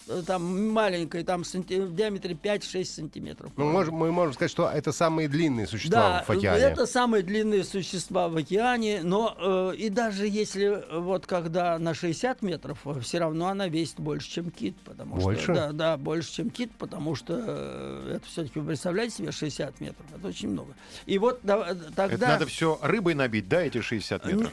э, 0.08 0.22
там 0.26 0.70
маленькой, 0.70 1.24
там 1.24 1.44
санти... 1.44 1.74
в 1.80 1.94
диаметре 1.94 2.34
5-6 2.34 2.84
сантиметров. 2.84 3.52
Ну, 3.56 3.70
можем, 3.70 3.94
мы 3.94 4.10
можем 4.10 4.34
сказать, 4.34 4.50
что 4.50 4.68
это 4.68 4.92
самые 4.92 5.28
длинные 5.28 5.66
существа 5.66 6.00
да, 6.00 6.24
в 6.26 6.30
океане. 6.30 6.62
это 6.62 6.86
самые 6.86 7.22
длинные 7.22 7.64
существа 7.64 8.28
в 8.28 8.36
океане, 8.36 9.00
но 9.02 9.36
э, 9.38 9.76
и 9.76 9.90
даже 9.90 10.09
если 10.18 10.66
э, 10.66 10.98
вот 10.98 11.26
когда 11.26 11.78
на 11.78 11.94
60 11.94 12.42
метров, 12.42 12.78
э, 12.86 13.00
все 13.00 13.18
равно 13.18 13.48
она 13.48 13.68
весит 13.68 14.00
больше, 14.00 14.30
чем 14.30 14.50
кит. 14.50 14.76
Потому 14.84 15.16
больше? 15.16 15.42
Что, 15.42 15.54
да, 15.54 15.72
да, 15.72 15.96
больше, 15.96 16.32
чем 16.32 16.50
кит, 16.50 16.70
потому 16.78 17.14
что 17.14 17.34
э, 17.38 18.16
это 18.16 18.26
все-таки, 18.26 18.58
вы 18.58 18.66
представляете 18.66 19.16
себе, 19.16 19.32
60 19.32 19.80
метров, 19.80 20.06
это 20.16 20.28
очень 20.28 20.50
много. 20.50 20.74
И 21.06 21.18
вот 21.18 21.40
да, 21.42 21.74
тогда... 21.96 22.14
Это 22.14 22.28
надо 22.28 22.46
все 22.46 22.78
рыбой 22.82 23.14
набить, 23.14 23.48
да, 23.48 23.62
эти 23.62 23.80
60 23.80 24.24
метров? 24.26 24.52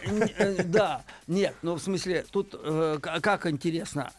Да, 0.66 1.04
нет, 1.28 1.56
ну 1.62 1.76
в 1.76 1.80
смысле, 1.80 2.26
тут 2.32 2.56
как 3.02 3.46
интересно, 3.46 4.12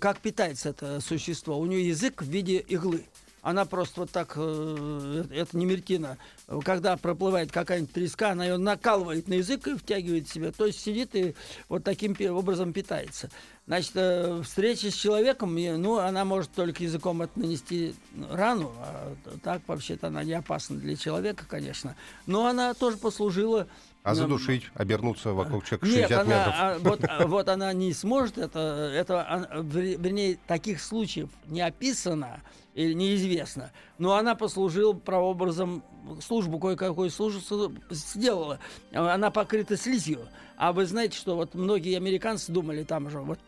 как 0.00 0.18
питается 0.18 0.70
это 0.70 1.00
существо? 1.00 1.58
У 1.58 1.66
нее 1.66 1.88
язык 1.88 2.22
в 2.22 2.28
виде 2.28 2.58
иглы. 2.58 3.04
Она 3.44 3.66
просто 3.66 4.00
вот 4.00 4.10
так, 4.10 4.32
э, 4.36 5.24
это 5.30 5.56
не 5.56 5.66
мертина, 5.66 6.16
когда 6.64 6.96
проплывает 6.96 7.52
какая-нибудь 7.52 7.92
треска, 7.92 8.30
она 8.30 8.46
ее 8.46 8.56
накалывает 8.56 9.28
на 9.28 9.34
язык 9.34 9.68
и 9.68 9.76
втягивает 9.76 10.26
в 10.26 10.32
себя. 10.32 10.50
То 10.50 10.64
есть 10.64 10.80
сидит 10.80 11.14
и 11.14 11.34
вот 11.68 11.84
таким 11.84 12.16
образом 12.34 12.72
питается. 12.72 13.28
Значит, 13.66 13.92
э, 13.96 14.40
встреча 14.42 14.90
с 14.90 14.94
человеком, 14.94 15.54
ну, 15.54 15.98
она 15.98 16.24
может 16.24 16.52
только 16.52 16.82
языком 16.82 17.20
это 17.20 17.38
нанести 17.38 17.94
рану, 18.30 18.72
а 18.78 19.14
так 19.42 19.60
вообще-то 19.66 20.06
она 20.06 20.24
не 20.24 20.32
опасна 20.32 20.76
для 20.76 20.96
человека, 20.96 21.44
конечно. 21.46 21.96
Но 22.26 22.46
она 22.46 22.72
тоже 22.72 22.96
послужила 22.96 23.68
а 24.04 24.14
задушить, 24.14 24.64
обернуться 24.74 25.32
вокруг 25.32 25.64
человека 25.64 25.86
60 25.86 26.10
Нет, 26.10 26.18
она, 26.18 26.24
метров? 26.24 26.54
А, 26.58 26.78
вот, 26.90 27.00
а, 27.08 27.26
вот 27.26 27.48
она 27.48 27.72
не 27.72 27.94
сможет, 27.94 28.36
это, 28.36 28.92
это, 28.94 29.22
а, 29.22 29.62
вернее, 29.62 30.38
таких 30.46 30.82
случаев 30.82 31.30
не 31.46 31.62
описано 31.62 32.42
или 32.74 32.92
неизвестно, 32.92 33.72
но 33.96 34.14
она 34.14 34.34
послужила 34.34 34.92
прообразом, 34.92 35.82
службу 36.20 36.58
кое-какой 36.58 37.08
службу 37.08 37.72
сделала. 37.88 38.58
Она 38.92 39.30
покрыта 39.30 39.78
слизью. 39.78 40.28
А 40.58 40.74
вы 40.74 40.84
знаете, 40.84 41.16
что 41.16 41.34
вот 41.34 41.54
многие 41.54 41.96
американцы 41.96 42.52
думали 42.52 42.82
там 42.82 43.08
же, 43.08 43.20
вот 43.20 43.38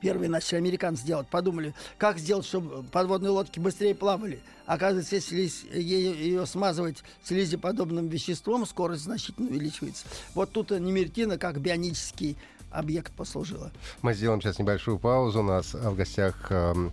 первые 0.00 0.28
начали 0.28 0.56
американцы 0.56 1.04
делать, 1.04 1.28
подумали, 1.28 1.74
как 1.98 2.18
сделать, 2.18 2.46
чтобы 2.46 2.82
подводные 2.84 3.30
лодки 3.30 3.58
быстрее 3.58 3.94
плавали. 3.94 4.40
Оказывается, 4.66 5.16
если 5.16 5.50
ее, 5.78 6.46
смазывать 6.46 7.02
слизеподобным 7.24 8.08
веществом, 8.08 8.66
скорость 8.66 9.02
значительно 9.02 9.48
увеличивается. 9.48 10.06
Вот 10.34 10.52
тут 10.52 10.70
немертина 10.70 11.38
как 11.38 11.60
бионический 11.60 12.36
объект 12.70 13.12
послужила. 13.12 13.72
Мы 14.02 14.14
сделаем 14.14 14.40
сейчас 14.40 14.58
небольшую 14.58 14.98
паузу. 14.98 15.40
У 15.40 15.42
нас 15.42 15.74
в 15.74 15.96
гостях 15.96 16.46
эм, 16.50 16.92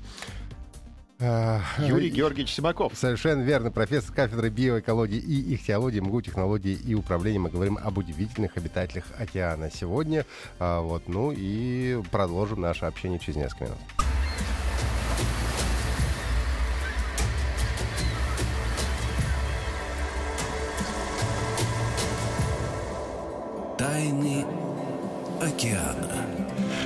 Юрий 1.19 2.09
Георгиевич 2.09 2.53
Симаков. 2.53 2.93
Совершенно 2.95 3.41
верно. 3.41 3.71
Профессор 3.71 4.13
кафедры 4.13 4.49
биоэкологии 4.49 5.17
и 5.17 5.55
ихтиологии, 5.55 5.99
МГУ, 5.99 6.21
технологии 6.21 6.73
и 6.73 6.93
управления. 6.93 7.39
Мы 7.39 7.49
говорим 7.49 7.79
об 7.83 7.97
удивительных 7.97 8.55
обитателях 8.55 9.05
океана 9.17 9.71
сегодня. 9.71 10.25
А, 10.59 10.81
вот, 10.81 11.07
ну 11.07 11.33
и 11.35 12.01
продолжим 12.11 12.61
наше 12.61 12.85
общение 12.85 13.17
через 13.19 13.37
несколько 13.37 13.65
минут. 13.65 13.77
Тайны 23.77 24.45
океана. 25.41 26.26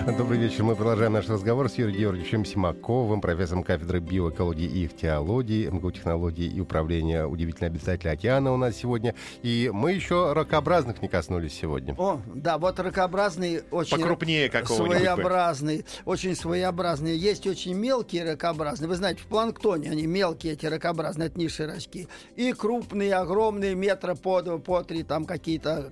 Добрый 0.08 0.40
вечер. 0.40 0.64
Мы 0.64 0.76
продолжаем 0.76 1.14
наш 1.14 1.30
разговор 1.30 1.70
с 1.70 1.76
Юрием 1.76 1.98
Георгиевичем 2.00 2.44
Симаковым, 2.46 3.22
профессором 3.22 3.64
кафедры 3.64 4.00
биоэкологии 4.00 4.66
и 4.66 4.86
ихтиологии, 4.86 5.68
МГУ 5.68 5.92
технологии 5.92 6.46
и 6.48 6.60
управления 6.60 7.26
удивительные 7.26 7.68
обитатели 7.68 8.10
океана 8.10 8.52
у 8.52 8.58
нас 8.58 8.76
сегодня. 8.76 9.14
И 9.44 9.70
мы 9.74 9.92
еще 9.94 10.34
ракообразных 10.34 11.02
не 11.02 11.08
коснулись 11.08 11.54
сегодня. 11.54 11.94
О, 11.98 12.20
да, 12.34 12.58
вот 12.58 12.80
ракообразный 12.80 13.64
очень 13.72 13.98
Покрупнее 13.98 14.50
какого-нибудь. 14.50 14.98
Своеобразный, 14.98 15.86
очень 16.06 16.36
своеобразный. 16.36 17.16
Есть 17.16 17.46
очень 17.46 17.74
мелкие 17.74 18.24
ракообразные. 18.24 18.88
Вы 18.90 18.96
знаете, 18.96 19.22
в 19.22 19.28
планктоне 19.28 19.92
они 19.92 20.08
мелкие, 20.08 20.54
эти 20.54 20.66
ракообразные, 20.66 21.28
это 21.28 21.40
низшие 21.40 21.68
рачки. 21.68 22.08
И 22.36 22.54
крупные, 22.54 23.16
огромные, 23.16 23.76
метра 23.76 24.16
по 24.16 24.42
два, 24.42 24.58
по 24.58 24.84
три, 24.84 25.04
там 25.04 25.26
какие-то... 25.26 25.92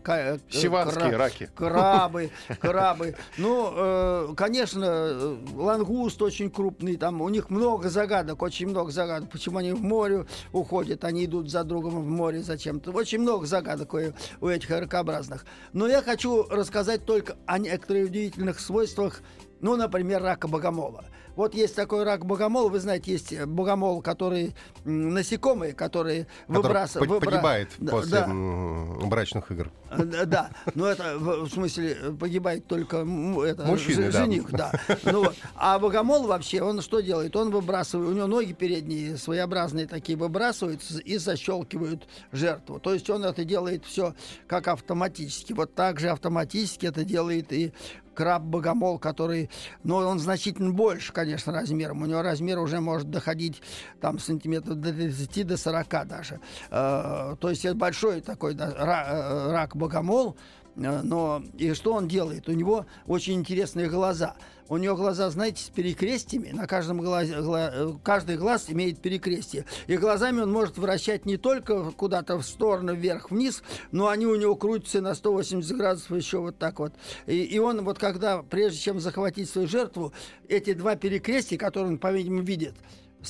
Сиванские 0.49 1.09
кра- 1.09 1.17
раки. 1.17 1.49
Крабы, 1.55 2.29
крабы. 2.59 3.15
Ну, 3.37 3.69
Э, 3.75 3.98
конечно, 4.35 4.85
э, 4.85 5.37
лангуст 5.55 6.21
очень 6.21 6.49
крупный, 6.49 6.97
там 6.97 7.21
у 7.21 7.29
них 7.29 7.49
много 7.49 7.89
загадок, 7.89 8.41
очень 8.41 8.67
много 8.67 8.91
загадок. 8.91 9.29
Почему 9.29 9.57
они 9.57 9.73
в 9.73 9.81
море 9.81 10.25
уходят, 10.51 11.03
они 11.03 11.25
идут 11.25 11.49
за 11.49 11.63
другом 11.63 12.01
в 12.01 12.07
море 12.07 12.41
зачем-то. 12.41 12.91
Очень 12.91 13.19
много 13.19 13.45
загадок 13.45 13.93
у, 13.93 13.99
у 14.41 14.47
этих 14.47 14.69
ракообразных. 14.69 15.45
Но 15.73 15.87
я 15.87 16.01
хочу 16.01 16.43
рассказать 16.43 17.05
только 17.05 17.37
о 17.45 17.59
некоторых 17.59 18.09
удивительных 18.09 18.59
свойствах, 18.59 19.21
ну, 19.61 19.75
например, 19.75 20.21
рака 20.21 20.47
богомола. 20.47 21.05
Вот 21.35 21.53
есть 21.53 21.75
такой 21.75 22.03
рак 22.03 22.25
богомол, 22.25 22.69
вы 22.69 22.79
знаете, 22.79 23.11
есть 23.11 23.33
э, 23.33 23.45
богомол, 23.45 24.01
который 24.01 24.55
насекомые, 24.83 25.73
которые 25.73 26.27
выбрасывают... 26.47 27.09
Выбра... 27.09 27.31
Погибает 27.31 27.69
да, 27.77 27.91
после 27.91 28.19
да. 28.19 29.07
брачных 29.07 29.51
игр. 29.51 29.71
Э, 29.91 30.25
да, 30.25 30.51
но 30.75 30.87
это 30.87 31.17
в 31.17 31.49
смысле 31.49 31.95
погибает 32.19 32.67
только 32.67 32.97
это, 32.97 33.65
Мужчины, 33.65 34.11
жених, 34.11 34.51
да. 34.51 34.71
да. 34.87 34.97
Ну, 35.11 35.23
вот. 35.25 35.35
А 35.55 35.79
богомол 35.79 36.27
вообще, 36.27 36.61
он 36.61 36.81
что 36.81 36.99
делает? 36.99 37.35
Он 37.35 37.51
выбрасывает, 37.51 38.09
у 38.09 38.13
него 38.13 38.27
ноги 38.27 38.53
передние 38.53 39.17
своеобразные 39.17 39.87
такие 39.87 40.17
выбрасываются 40.17 40.99
и 40.99 41.17
защелкивают 41.17 42.07
жертву. 42.31 42.79
То 42.79 42.93
есть 42.93 43.09
он 43.09 43.23
это 43.23 43.43
делает 43.43 43.85
все 43.85 44.13
как 44.47 44.67
автоматически. 44.67 45.53
Вот 45.53 45.73
так 45.73 45.99
же 45.99 46.09
автоматически 46.09 46.85
это 46.85 47.03
делает 47.03 47.51
и 47.51 47.73
краб-богомол, 48.19 48.99
который, 48.99 49.49
ну, 49.85 49.95
он 49.95 50.19
значительно 50.19 50.71
больше, 50.71 51.13
конечно, 51.13 51.53
размером. 51.53 52.01
У 52.01 52.05
него 52.05 52.21
размер 52.21 52.59
уже 52.59 52.81
может 52.81 53.09
доходить 53.09 53.61
там 54.01 54.19
сантиметров 54.19 54.75
до 54.75 54.91
30, 54.91 55.47
до 55.47 55.55
40 55.55 55.87
даже. 56.05 56.41
Э, 56.69 57.37
то 57.39 57.49
есть 57.49 57.63
это 57.63 57.75
большой 57.75 58.19
такой 58.19 58.55
да, 58.55 58.73
э, 58.75 59.51
рак-богомол. 59.51 60.35
Э, 60.79 61.01
но 61.03 61.43
и 61.57 61.73
что 61.73 61.93
он 61.93 62.07
делает? 62.07 62.47
У 62.49 62.53
него 62.53 62.85
очень 63.07 63.35
интересные 63.35 63.89
глаза. 63.89 64.35
У 64.67 64.77
него 64.77 64.95
глаза, 64.95 65.29
знаете, 65.31 65.63
с 65.63 65.69
перекрестиями. 65.69 66.51
На 66.51 66.67
каждом 66.67 66.99
глазе, 67.01 67.41
гла, 67.41 67.71
э, 67.73 67.93
каждый 68.03 68.37
глаз 68.37 68.65
имеет 68.69 68.99
перекрестие. 68.99 69.65
И 69.87 69.97
глазами 69.97 70.41
он 70.41 70.51
может 70.51 70.77
вращать 70.77 71.25
не 71.25 71.37
только 71.37 71.91
куда-то 71.91 72.37
в 72.37 72.43
сторону, 72.43 72.93
вверх-вниз, 72.93 73.63
но 73.91 74.07
они 74.09 74.27
у 74.27 74.35
него 74.35 74.55
крутятся 74.55 75.01
на 75.01 75.15
180 75.15 75.75
градусов 75.75 76.11
еще 76.11 76.39
вот 76.39 76.57
так 76.57 76.79
вот. 76.79 76.93
И, 77.25 77.43
и 77.43 77.57
он 77.59 77.83
вот 77.83 77.97
когда, 77.97 78.43
прежде 78.43 78.79
чем 78.79 78.99
захватить 78.99 79.49
свою 79.49 79.67
жертву, 79.67 80.13
эти 80.47 80.73
два 80.73 80.95
перекрестия, 80.95 81.57
которые 81.57 81.93
он, 81.93 81.97
по-видимому, 81.97 82.43
видит, 82.43 82.75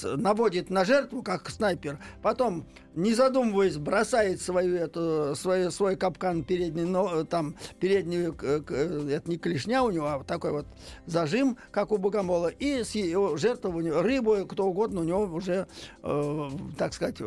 наводит 0.03 0.69
на 0.69 0.85
жертву, 0.85 1.23
как 1.23 1.49
снайпер, 1.49 1.99
потом, 2.21 2.65
не 2.95 3.13
задумываясь, 3.13 3.77
бросает 3.77 4.41
свою 4.41 4.75
эту, 4.75 5.35
свой, 5.35 5.71
свой 5.71 5.95
капкан 5.95 6.43
передний, 6.43 6.85
но, 6.85 7.23
там, 7.23 7.55
переднюю, 7.79 8.35
это 8.35 9.23
не 9.29 9.37
клешня 9.37 9.83
у 9.83 9.91
него, 9.91 10.07
а 10.07 10.23
такой 10.23 10.51
вот 10.51 10.65
зажим, 11.05 11.57
как 11.71 11.91
у 11.91 11.97
богомола, 11.97 12.47
и 12.47 12.83
с 12.83 12.95
его 12.95 13.37
жертвой, 13.37 13.73
у 13.73 13.79
него, 13.81 14.01
рыбу, 14.01 14.45
кто 14.47 14.65
угодно, 14.65 15.01
у 15.01 15.03
него 15.03 15.23
уже, 15.23 15.67
э, 16.03 16.49
так 16.77 16.93
сказать, 16.93 17.17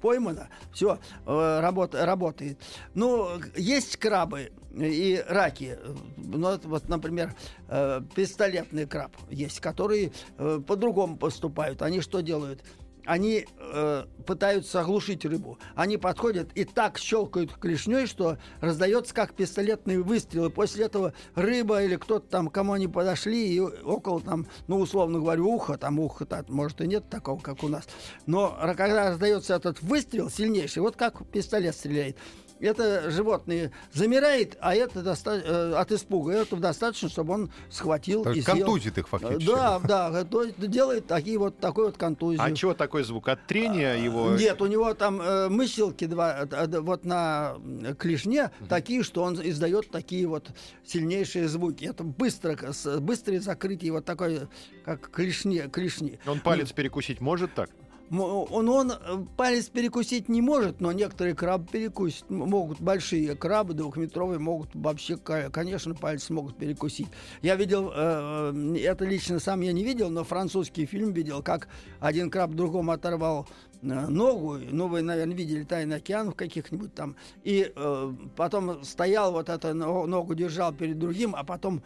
поймано, 0.00 0.48
все 0.72 0.98
э, 1.26 1.60
работ, 1.60 1.94
работает. 1.94 2.58
Ну, 2.94 3.28
есть 3.56 3.96
крабы 3.96 4.52
и 4.76 5.24
раки. 5.28 5.78
Ну, 6.16 6.58
вот, 6.64 6.88
например, 6.88 7.34
э, 7.68 8.00
пистолетный 8.14 8.86
краб 8.86 9.16
есть, 9.30 9.60
которые 9.60 10.12
э, 10.38 10.60
по-другому 10.66 11.16
поступают. 11.16 11.82
Они 11.82 12.00
что 12.00 12.20
делают? 12.20 12.62
они 13.06 13.46
э, 13.58 14.04
пытаются 14.26 14.80
оглушить 14.80 15.24
рыбу. 15.24 15.58
Они 15.74 15.96
подходят 15.96 16.50
и 16.54 16.64
так 16.64 16.98
щелкают 16.98 17.52
клешней, 17.54 18.06
что 18.06 18.38
раздается 18.60 19.14
как 19.14 19.32
пистолетный 19.32 19.98
выстрел. 19.98 20.46
И 20.46 20.50
после 20.50 20.86
этого 20.86 21.14
рыба 21.34 21.82
или 21.82 21.96
кто-то 21.96 22.28
там, 22.28 22.48
кому 22.48 22.72
они 22.72 22.88
подошли, 22.88 23.54
и 23.54 23.60
около 23.60 24.20
там, 24.20 24.46
ну, 24.66 24.80
условно 24.80 25.20
говоря, 25.20 25.42
ухо, 25.42 25.78
там 25.78 26.00
ухо, 26.00 26.24
-то, 26.24 26.44
может, 26.48 26.80
и 26.80 26.88
нет 26.88 27.08
такого, 27.08 27.40
как 27.40 27.62
у 27.62 27.68
нас. 27.68 27.86
Но 28.26 28.58
когда 28.76 29.10
раздается 29.10 29.54
этот 29.54 29.80
выстрел 29.82 30.28
сильнейший, 30.28 30.82
вот 30.82 30.96
как 30.96 31.24
пистолет 31.30 31.74
стреляет, 31.74 32.16
это 32.60 33.10
животное 33.10 33.72
замирает, 33.92 34.56
а 34.60 34.74
это 34.74 35.02
доста- 35.02 35.42
э, 35.44 35.74
от 35.74 35.92
испуга. 35.92 36.32
Это 36.32 36.56
достаточно, 36.56 37.08
чтобы 37.08 37.34
он 37.34 37.50
схватил 37.70 38.24
То 38.24 38.32
и 38.32 38.42
контузит 38.42 38.94
съел. 38.94 39.04
их 39.04 39.08
фактически. 39.08 39.46
Да, 39.46 39.78
да, 39.80 40.24
то 40.24 40.42
есть 40.42 40.58
делает 40.58 41.06
такие 41.06 41.38
вот 41.38 41.58
такой 41.58 41.86
вот 41.86 41.96
контузию. 41.96 42.42
А 42.42 42.52
чего 42.52 42.74
такой 42.74 43.04
звук? 43.04 43.28
От 43.28 43.46
трения 43.46 43.92
а, 43.92 43.96
его? 43.96 44.30
Нет, 44.30 44.60
у 44.62 44.66
него 44.66 44.94
там 44.94 45.20
э, 45.20 45.48
мыселки 45.48 46.06
два, 46.06 46.44
э, 46.44 46.46
э, 46.50 46.80
вот 46.80 47.04
на 47.04 47.56
клешне 47.98 48.50
угу. 48.60 48.68
такие, 48.68 49.02
что 49.02 49.22
он 49.22 49.34
издает 49.42 49.90
такие 49.90 50.26
вот 50.26 50.50
сильнейшие 50.84 51.48
звуки. 51.48 51.84
Это 51.84 52.04
быстро, 52.04 52.56
быстрое 53.00 53.40
закрытие 53.40 53.92
вот 53.92 54.04
такое, 54.04 54.48
как 54.84 55.10
клешни. 55.10 55.60
клешни. 55.60 56.18
Он 56.26 56.40
палец 56.40 56.68
ну, 56.70 56.74
перекусить 56.74 57.20
может 57.20 57.54
так? 57.54 57.70
Он, 58.10 58.68
он 58.68 58.92
э, 58.92 58.96
палец 59.36 59.68
перекусить 59.68 60.28
не 60.28 60.40
может, 60.40 60.80
но 60.80 60.92
некоторые 60.92 61.34
крабы 61.34 61.66
перекусить 61.66 62.28
могут. 62.30 62.80
Большие 62.80 63.34
крабы 63.34 63.74
двухметровые 63.74 64.38
могут 64.38 64.70
вообще, 64.74 65.16
конечно, 65.16 65.94
палец 65.94 66.30
могут 66.30 66.56
перекусить. 66.56 67.08
Я 67.42 67.56
видел, 67.56 67.90
э, 67.94 68.52
э, 68.54 68.78
это 68.78 69.04
лично 69.04 69.40
сам 69.40 69.60
я 69.60 69.72
не 69.72 69.84
видел, 69.84 70.08
но 70.10 70.22
французский 70.22 70.86
фильм 70.86 71.12
видел, 71.12 71.42
как 71.42 71.68
один 71.98 72.30
краб 72.30 72.52
другому 72.52 72.92
оторвал 72.92 73.48
ногу, 73.82 74.58
ну 74.58 74.88
вы, 74.88 75.02
наверное, 75.02 75.36
видели 75.36 75.62
«Тайный 75.62 75.96
океан» 75.96 76.30
в 76.30 76.34
каких-нибудь 76.34 76.94
там, 76.94 77.14
и 77.44 77.70
э, 77.74 78.12
потом 78.34 78.82
стоял 78.84 79.32
вот 79.32 79.48
эту 79.48 79.74
ногу 79.74 80.34
держал 80.34 80.72
перед 80.72 80.98
другим, 80.98 81.34
а 81.36 81.44
потом 81.44 81.82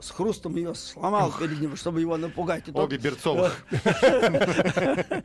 с 0.00 0.10
хрустом 0.10 0.56
ее 0.56 0.74
сломал 0.74 1.32
перед 1.38 1.60
ним, 1.60 1.76
чтобы 1.76 2.00
его 2.00 2.16
напугать. 2.16 2.68
И 2.68 2.72
тот- 2.72 2.84
Обе 2.84 2.98
Берцовых. 2.98 3.64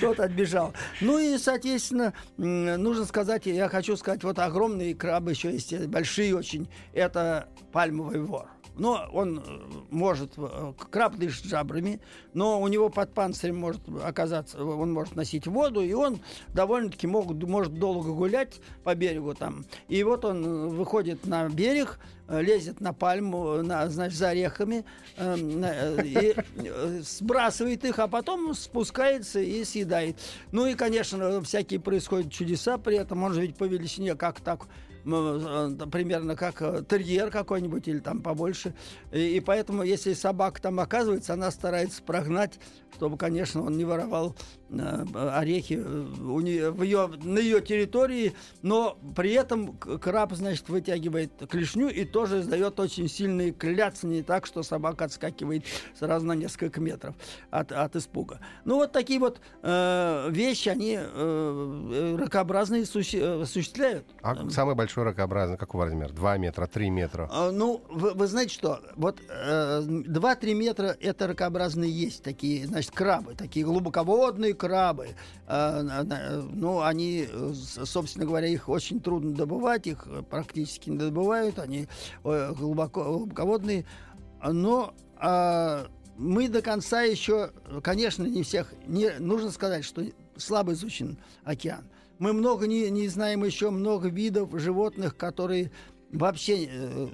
Тот 0.00 0.20
отбежал. 0.20 0.72
Ну 1.00 1.18
и, 1.18 1.38
соответственно, 1.38 2.12
нужно 2.36 3.04
сказать, 3.04 3.46
я 3.46 3.68
хочу 3.68 3.96
сказать, 3.96 4.22
вот 4.24 4.38
огромные 4.38 4.94
крабы 4.94 5.30
еще 5.32 5.52
есть, 5.52 5.72
э, 5.72 5.86
большие 5.86 6.36
очень. 6.36 6.68
Это 6.92 7.48
пальмовый 7.72 8.20
вор. 8.20 8.48
Но 8.76 9.08
он 9.12 9.38
э, 9.38 9.42
может, 9.90 10.32
э, 10.36 10.72
дышит 11.16 11.46
жабрами, 11.46 12.00
но 12.34 12.60
у 12.60 12.68
него 12.68 12.88
под 12.90 13.12
панцирем 13.12 13.56
может 13.56 13.80
оказаться, 14.04 14.62
он 14.62 14.92
может 14.92 15.16
носить 15.16 15.46
воду, 15.46 15.80
и 15.80 15.92
он 15.92 16.18
довольно-таки 16.54 17.06
могут, 17.06 17.42
может 17.42 17.78
долго 17.78 18.12
гулять 18.12 18.60
по 18.84 18.94
берегу 18.94 19.34
там. 19.34 19.64
И 19.88 20.02
вот 20.02 20.24
он 20.24 20.44
э, 20.44 20.66
выходит 20.68 21.26
на 21.26 21.48
берег, 21.48 21.98
э, 22.28 22.42
лезет 22.42 22.80
на 22.80 22.92
пальму, 22.92 23.62
на, 23.62 23.88
значит, 23.88 24.18
за 24.18 24.28
орехами, 24.30 24.84
э, 25.16 25.36
на- 25.36 25.72
э, 25.72 26.04
и 26.04 26.34
э, 26.56 27.00
сбрасывает 27.02 27.84
их, 27.84 27.98
а 27.98 28.08
потом 28.08 28.54
спускается 28.54 29.40
и 29.40 29.64
съедает. 29.64 30.16
Ну 30.52 30.66
и, 30.66 30.74
конечно, 30.74 31.40
всякие 31.42 31.80
происходят 31.80 32.30
чудеса 32.30 32.76
при 32.78 32.96
этом. 32.96 33.22
Он 33.22 33.32
же 33.32 33.40
ведь 33.40 33.56
по 33.56 33.64
величине 33.64 34.14
как 34.14 34.40
так 34.40 34.64
э, 34.64 34.85
примерно 35.06 36.34
как 36.34 36.60
э, 36.60 36.82
терьер 36.88 37.30
какой-нибудь 37.30 37.86
или 37.86 38.00
там 38.00 38.20
побольше. 38.20 38.74
И, 39.12 39.36
и 39.36 39.40
поэтому, 39.40 39.82
если 39.82 40.14
собака 40.14 40.60
там 40.60 40.80
оказывается, 40.80 41.34
она 41.34 41.50
старается 41.50 42.02
прогнать, 42.02 42.58
чтобы, 42.94 43.16
конечно, 43.16 43.62
он 43.62 43.76
не 43.76 43.84
воровал 43.84 44.34
э, 44.65 44.65
орехи 44.70 45.74
э, 45.74 46.04
у 46.20 46.40
нее, 46.40 46.70
в 46.70 46.82
ее, 46.82 47.08
на 47.22 47.38
ее 47.38 47.60
территории, 47.60 48.32
но 48.62 48.98
при 49.14 49.32
этом 49.32 49.76
краб, 49.76 50.32
значит, 50.32 50.68
вытягивает 50.68 51.30
клешню 51.48 51.88
и 51.88 52.04
тоже 52.04 52.40
издает 52.40 52.78
очень 52.80 53.08
сильные 53.08 53.52
кляцания, 53.52 54.22
так 54.22 54.46
что 54.46 54.62
собака 54.62 55.04
отскакивает 55.04 55.64
сразу 55.98 56.26
на 56.26 56.32
несколько 56.32 56.80
метров 56.80 57.14
от, 57.50 57.72
от 57.72 57.96
испуга. 57.96 58.40
Ну, 58.64 58.76
вот 58.76 58.92
такие 58.92 59.20
вот 59.20 59.40
э, 59.62 60.28
вещи, 60.30 60.68
они 60.68 60.96
э, 60.98 61.04
э, 61.04 62.16
ракообразные 62.18 62.82
суще- 62.84 63.20
э, 63.20 63.42
осуществляют. 63.42 64.06
А 64.22 64.48
самый 64.50 64.74
большой 64.74 65.04
ракообразный 65.04 65.56
какого 65.56 65.84
размера? 65.84 66.12
2 66.12 66.36
метра, 66.38 66.66
3 66.66 66.90
метра? 66.90 67.28
А, 67.32 67.50
Ну, 67.52 67.82
вы, 67.88 68.12
вы 68.14 68.26
знаете 68.26 68.52
что? 68.54 68.80
Вот 68.96 69.20
э, 69.28 69.80
2-3 69.80 70.54
метра 70.54 70.96
это 71.00 71.26
ракообразные 71.28 71.90
есть 71.90 72.22
такие, 72.22 72.66
значит, 72.66 72.90
крабы, 72.90 73.34
такие 73.34 73.64
глубоководные 73.64 74.54
крабы. 74.56 75.10
На- 75.46 76.42
ну, 76.52 76.82
они, 76.82 77.28
э, 77.30 77.52
собственно 77.54 78.26
говоря, 78.26 78.48
их 78.48 78.68
очень 78.68 79.00
трудно 79.00 79.32
добывать, 79.32 79.86
их 79.86 80.06
э, 80.06 80.22
практически 80.22 80.90
не 80.90 80.98
добывают, 80.98 81.58
они 81.58 81.86
э, 82.24 82.52
глубоко, 82.56 83.04
глубоководные. 83.04 83.84
Но 84.42 84.94
а, 85.18 85.86
мы 86.16 86.48
до 86.48 86.62
конца 86.62 87.02
еще, 87.02 87.50
конечно, 87.82 88.24
не 88.24 88.42
всех, 88.42 88.72
не, 88.86 89.10
нужно 89.18 89.50
сказать, 89.50 89.84
что 89.84 90.02
слабо 90.36 90.72
изучен 90.72 91.18
океан. 91.44 91.84
Мы 92.18 92.32
много 92.32 92.66
не, 92.66 92.90
не 92.90 93.08
знаем 93.08 93.44
еще 93.44 93.70
много 93.70 94.08
видов 94.08 94.50
животных, 94.52 95.16
которые 95.16 95.70
вообще 96.12 97.10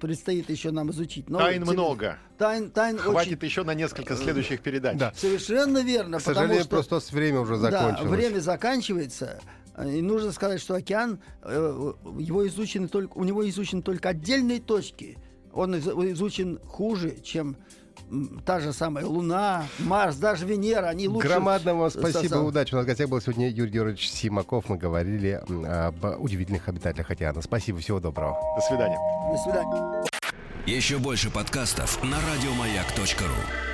предстоит 0.00 0.50
еще 0.50 0.70
нам 0.70 0.90
изучить. 0.90 1.28
Но 1.30 1.38
Тайн 1.38 1.64
тем- 1.64 1.72
много. 1.74 2.18
Тайн, 2.38 2.70
тайн 2.70 2.98
Хватит 2.98 3.38
очень... 3.38 3.46
еще 3.46 3.62
на 3.64 3.74
несколько 3.74 4.16
следующих 4.16 4.60
передач. 4.60 4.96
Да. 4.98 5.12
Совершенно 5.16 5.78
верно, 5.82 6.18
К 6.18 6.22
сожалению, 6.22 6.64
что... 6.64 6.82
просто 6.82 7.00
время 7.14 7.40
уже 7.40 7.56
закончилось. 7.56 8.02
Да, 8.02 8.08
время 8.08 8.40
заканчивается. 8.40 9.40
э, 9.76 9.90
И 9.96 10.02
нужно 10.02 10.32
сказать, 10.32 10.60
что 10.60 10.74
океан, 10.74 11.20
э, 11.42 11.92
его 12.18 12.46
изучены 12.48 12.88
только, 12.88 13.12
у 13.16 13.24
него 13.24 13.48
изучены 13.48 13.82
только 13.82 14.08
отдельные 14.10 14.60
точки. 14.60 15.18
Он 15.52 15.74
из- 15.76 15.86
изучен 15.86 16.58
хуже, 16.66 17.16
чем 17.22 17.56
та 18.44 18.60
же 18.60 18.72
самая 18.72 19.06
Луна, 19.06 19.64
Марс, 19.78 20.16
даже 20.16 20.46
Венера. 20.46 20.86
Они 20.86 21.08
лучше... 21.08 21.28
Громадно 21.28 21.74
вам 21.74 21.90
спасибо, 21.90 22.18
состав- 22.22 22.44
удачи. 22.46 22.74
У 22.74 22.76
нас 22.76 22.84
в 22.84 22.88
гостях 22.88 23.08
был 23.08 23.20
сегодня 23.20 23.48
Юрий 23.48 23.70
Георгиевич 23.70 24.10
Симаков. 24.10 24.68
Мы 24.68 24.76
говорили 24.76 25.40
об 25.66 26.22
удивительных 26.22 26.68
обитателях 26.68 27.10
океана. 27.10 27.42
Спасибо, 27.42 27.78
всего 27.78 28.00
доброго. 28.00 28.38
До 28.56 28.60
свидания. 28.62 28.98
До 29.32 29.38
свидания. 29.38 30.04
Еще 30.66 30.98
больше 30.98 31.30
подкастов 31.30 32.02
на 32.04 32.16
радиомаяк.ру. 32.16 33.71